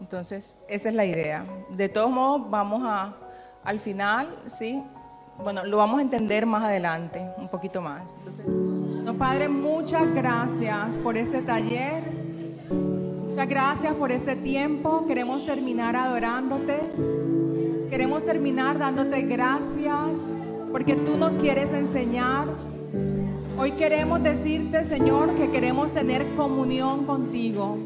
Entonces, 0.00 0.58
esa 0.68 0.88
es 0.88 0.94
la 0.94 1.06
idea. 1.06 1.46
De 1.70 1.88
todos 1.88 2.10
modos, 2.10 2.50
vamos 2.50 2.82
a, 2.84 3.16
al 3.64 3.80
final, 3.80 4.36
¿sí? 4.46 4.82
bueno, 5.42 5.64
lo 5.64 5.76
vamos 5.76 5.98
a 5.98 6.02
entender 6.02 6.46
más 6.46 6.62
adelante, 6.64 7.20
un 7.36 7.48
poquito 7.48 7.82
más. 7.82 8.14
Entonces, 8.18 8.46
no, 8.46 9.14
Padre, 9.14 9.48
muchas 9.48 10.12
gracias 10.14 10.98
por 10.98 11.16
este 11.16 11.42
taller. 11.42 12.02
Muchas 13.36 13.50
gracias 13.50 13.94
por 13.96 14.10
este 14.12 14.34
tiempo. 14.34 15.04
Queremos 15.06 15.44
terminar 15.44 15.94
adorándote. 15.94 16.80
Queremos 17.90 18.24
terminar 18.24 18.78
dándote 18.78 19.20
gracias 19.24 20.16
porque 20.72 20.94
tú 20.94 21.18
nos 21.18 21.34
quieres 21.34 21.70
enseñar. 21.74 22.46
Hoy 23.58 23.72
queremos 23.72 24.22
decirte, 24.22 24.86
Señor, 24.86 25.34
que 25.34 25.50
queremos 25.50 25.92
tener 25.92 26.24
comunión 26.34 27.04
contigo. 27.04 27.76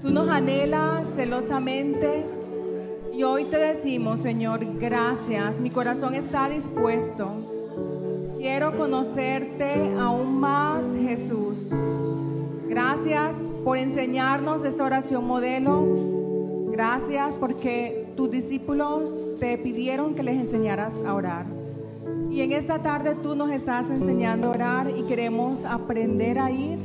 Tú 0.00 0.12
nos 0.12 0.28
anhelas 0.28 1.08
celosamente 1.16 2.24
y 3.12 3.24
hoy 3.24 3.46
te 3.46 3.56
decimos, 3.56 4.20
Señor, 4.20 4.60
gracias. 4.78 5.58
Mi 5.58 5.70
corazón 5.70 6.14
está 6.14 6.48
dispuesto. 6.48 7.32
Quiero 8.38 8.76
conocerte 8.76 9.92
aún 9.98 10.38
más, 10.38 10.94
Jesús. 10.94 11.72
Gracias 12.76 13.42
por 13.64 13.78
enseñarnos 13.78 14.62
esta 14.62 14.84
oración 14.84 15.26
modelo. 15.26 15.82
Gracias 16.70 17.34
porque 17.38 18.12
tus 18.16 18.30
discípulos 18.30 19.24
te 19.40 19.56
pidieron 19.56 20.14
que 20.14 20.22
les 20.22 20.38
enseñaras 20.38 21.02
a 21.06 21.14
orar. 21.14 21.46
Y 22.30 22.42
en 22.42 22.52
esta 22.52 22.82
tarde 22.82 23.14
tú 23.22 23.34
nos 23.34 23.50
estás 23.50 23.88
enseñando 23.88 24.48
a 24.48 24.50
orar 24.50 24.90
y 24.94 25.04
queremos 25.04 25.64
aprender 25.64 26.38
a 26.38 26.50
ir 26.50 26.78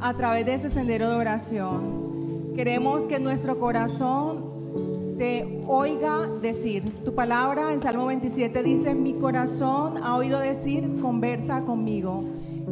a 0.00 0.14
través 0.14 0.46
de 0.46 0.54
ese 0.54 0.68
sendero 0.68 1.10
de 1.10 1.14
oración. 1.14 2.52
Queremos 2.56 3.06
que 3.06 3.20
nuestro 3.20 3.60
corazón 3.60 5.14
te 5.16 5.62
oiga 5.68 6.26
decir. 6.42 6.82
Tu 7.04 7.14
palabra 7.14 7.72
en 7.72 7.80
Salmo 7.80 8.06
27 8.06 8.64
dice, 8.64 8.96
mi 8.96 9.14
corazón 9.14 10.02
ha 10.02 10.16
oído 10.16 10.40
decir, 10.40 10.98
conversa 11.00 11.60
conmigo. 11.60 12.24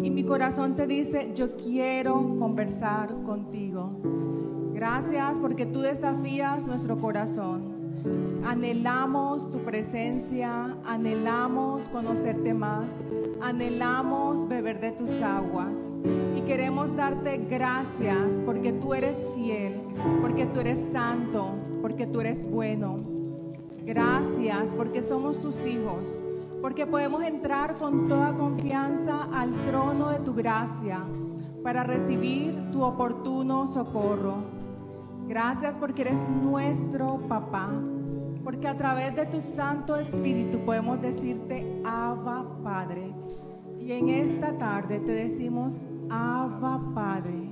Y 0.05 0.11
mi 0.11 0.23
corazón 0.23 0.77
te 0.77 0.87
dice, 0.87 1.33
yo 1.35 1.57
quiero 1.57 2.37
conversar 2.39 3.09
contigo. 3.25 3.91
Gracias 4.75 5.39
porque 5.39 5.65
tú 5.65 5.81
desafías 5.81 6.67
nuestro 6.67 7.01
corazón. 7.01 7.73
Anhelamos 8.45 9.51
tu 9.51 9.61
presencia, 9.61 10.77
anhelamos 10.85 11.89
conocerte 11.89 12.53
más, 12.53 13.03
anhelamos 13.41 14.47
beber 14.47 14.79
de 14.79 14.93
tus 14.93 15.23
aguas 15.23 15.95
y 16.37 16.43
queremos 16.43 16.95
darte 16.95 17.39
gracias 17.39 18.43
porque 18.45 18.75
tú 18.75 18.93
eres 18.93 19.27
fiel, 19.35 19.81
porque 20.21 20.45
tú 20.45 20.61
eres 20.61 20.81
santo, 20.93 21.55
porque 21.81 22.07
tú 22.07 22.21
eres 22.21 22.45
bueno. 22.45 22.99
Gracias 23.87 24.75
porque 24.75 25.03
somos 25.03 25.41
tus 25.41 25.65
hijos, 25.65 26.21
porque 26.65 26.87
podemos 26.87 27.23
entrar 27.23 27.75
con 27.75 28.09
toda 28.09 28.33
confianza 28.33 29.29
al 29.35 29.53
trono 29.67 30.09
de 30.09 30.21
tu 30.21 30.33
gracia 30.33 31.05
para 31.63 31.85
recibir 31.85 32.71
tu 32.73 32.83
oportuno 32.83 33.67
socorro. 33.67 34.37
Gracias 35.29 35.77
porque 35.77 36.01
eres 36.01 36.27
nuestro 36.27 37.19
papá, 37.29 37.69
porque 38.43 38.67
a 38.67 38.75
través 38.79 39.15
de 39.15 39.27
tu 39.27 39.43
Santo 39.43 39.95
Espíritu 39.95 40.65
podemos 40.65 41.03
decirte 41.03 41.83
Abba 41.85 42.47
Padre. 42.65 43.13
Y 43.79 43.93
en 43.93 44.09
esta 44.09 44.57
tarde 44.57 45.01
te 45.01 45.13
decimos 45.13 45.93
Abba 46.09 46.81
Padre. 46.95 47.47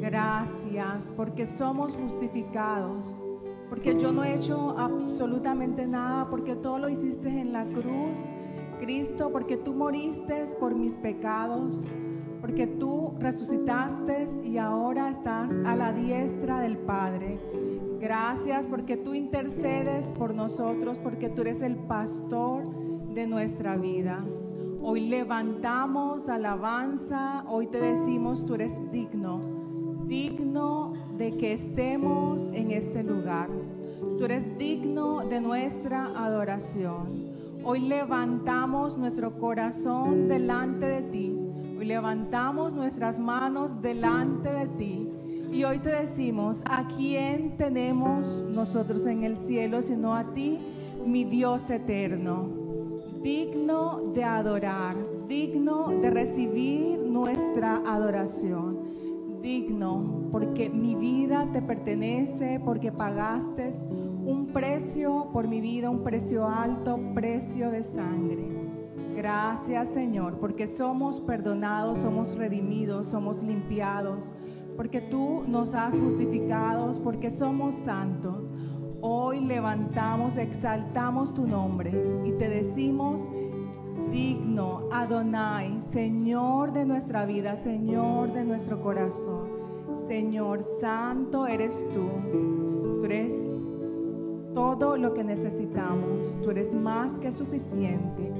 Gracias 0.00 1.12
porque 1.14 1.46
somos 1.46 1.94
justificados 1.94 3.22
porque 3.70 3.96
yo 3.96 4.10
no 4.10 4.24
he 4.24 4.34
hecho 4.34 4.76
absolutamente 4.76 5.86
nada, 5.86 6.28
porque 6.28 6.56
todo 6.56 6.80
lo 6.80 6.88
hiciste 6.88 7.28
en 7.28 7.52
la 7.52 7.64
cruz, 7.66 8.28
Cristo, 8.80 9.30
porque 9.30 9.56
tú 9.56 9.74
moriste 9.74 10.44
por 10.58 10.74
mis 10.74 10.98
pecados, 10.98 11.80
porque 12.40 12.66
tú 12.66 13.14
resucitaste 13.20 14.26
y 14.42 14.58
ahora 14.58 15.08
estás 15.10 15.54
a 15.64 15.76
la 15.76 15.92
diestra 15.92 16.60
del 16.60 16.78
Padre. 16.78 17.38
Gracias 18.00 18.66
porque 18.66 18.96
tú 18.96 19.14
intercedes 19.14 20.10
por 20.10 20.34
nosotros, 20.34 20.98
porque 20.98 21.28
tú 21.28 21.42
eres 21.42 21.62
el 21.62 21.76
pastor 21.76 22.64
de 23.14 23.28
nuestra 23.28 23.76
vida. 23.76 24.24
Hoy 24.82 25.08
levantamos 25.08 26.28
alabanza, 26.28 27.44
hoy 27.46 27.68
te 27.68 27.80
decimos, 27.80 28.44
tú 28.44 28.54
eres 28.54 28.90
digno 28.90 29.60
digno 30.10 30.89
de 31.20 31.36
que 31.36 31.52
estemos 31.52 32.48
en 32.54 32.70
este 32.70 33.02
lugar. 33.02 33.50
Tú 34.16 34.24
eres 34.24 34.56
digno 34.56 35.20
de 35.20 35.38
nuestra 35.38 36.06
adoración. 36.16 37.28
Hoy 37.62 37.80
levantamos 37.80 38.96
nuestro 38.96 39.38
corazón 39.38 40.28
delante 40.28 40.86
de 40.86 41.02
ti. 41.02 41.38
Hoy 41.78 41.84
levantamos 41.84 42.72
nuestras 42.72 43.18
manos 43.18 43.82
delante 43.82 44.50
de 44.50 44.66
ti. 44.78 45.10
Y 45.52 45.62
hoy 45.64 45.80
te 45.80 45.90
decimos, 45.90 46.62
¿a 46.64 46.88
quién 46.88 47.58
tenemos 47.58 48.46
nosotros 48.50 49.04
en 49.04 49.22
el 49.22 49.36
cielo 49.36 49.82
sino 49.82 50.14
a 50.14 50.32
ti, 50.32 50.58
mi 51.04 51.24
Dios 51.24 51.68
eterno? 51.68 52.48
Digno 53.22 54.10
de 54.14 54.24
adorar, 54.24 54.96
digno 55.28 55.88
de 55.88 56.08
recibir 56.08 56.98
nuestra 56.98 57.82
adoración 57.86 58.79
digno, 59.40 60.28
porque 60.30 60.68
mi 60.68 60.94
vida 60.94 61.48
te 61.52 61.62
pertenece, 61.62 62.60
porque 62.64 62.92
pagaste 62.92 63.70
un 63.88 64.50
precio 64.52 65.28
por 65.32 65.48
mi 65.48 65.60
vida, 65.60 65.90
un 65.90 66.02
precio 66.02 66.46
alto, 66.48 66.98
precio 67.14 67.70
de 67.70 67.82
sangre. 67.82 68.60
Gracias 69.16 69.90
Señor, 69.90 70.38
porque 70.38 70.66
somos 70.66 71.20
perdonados, 71.20 71.98
somos 71.98 72.36
redimidos, 72.36 73.08
somos 73.08 73.42
limpiados, 73.42 74.32
porque 74.76 75.00
tú 75.00 75.42
nos 75.46 75.74
has 75.74 75.98
justificados, 75.98 76.98
porque 76.98 77.30
somos 77.30 77.74
santos. 77.74 78.44
Hoy 79.02 79.40
levantamos, 79.40 80.36
exaltamos 80.36 81.34
tu 81.34 81.46
nombre 81.46 81.92
y 82.24 82.32
te 82.32 82.48
decimos, 82.48 83.30
digno, 84.10 84.88
Adonai, 84.92 85.80
Señor 85.82 86.72
de 86.72 86.84
nuestra 86.84 87.24
vida, 87.24 87.56
Señor 87.56 88.32
de 88.32 88.44
nuestro 88.44 88.80
corazón. 88.82 89.48
Señor 90.06 90.64
Santo 90.64 91.46
eres 91.46 91.86
tú. 91.92 92.08
Tú 93.00 93.04
eres 93.04 93.50
todo 94.54 94.96
lo 94.96 95.14
que 95.14 95.24
necesitamos. 95.24 96.38
Tú 96.42 96.50
eres 96.50 96.74
más 96.74 97.18
que 97.18 97.32
suficiente. 97.32 98.32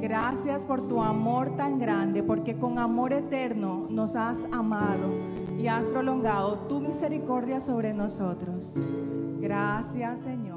Gracias 0.00 0.66
por 0.66 0.86
tu 0.86 1.02
amor 1.02 1.56
tan 1.56 1.78
grande, 1.78 2.22
porque 2.22 2.56
con 2.56 2.78
amor 2.78 3.12
eterno 3.12 3.86
nos 3.88 4.14
has 4.14 4.46
amado 4.52 5.10
y 5.58 5.66
has 5.68 5.88
prolongado 5.88 6.58
tu 6.68 6.80
misericordia 6.80 7.60
sobre 7.60 7.94
nosotros. 7.94 8.74
Gracias, 9.40 10.20
Señor. 10.20 10.55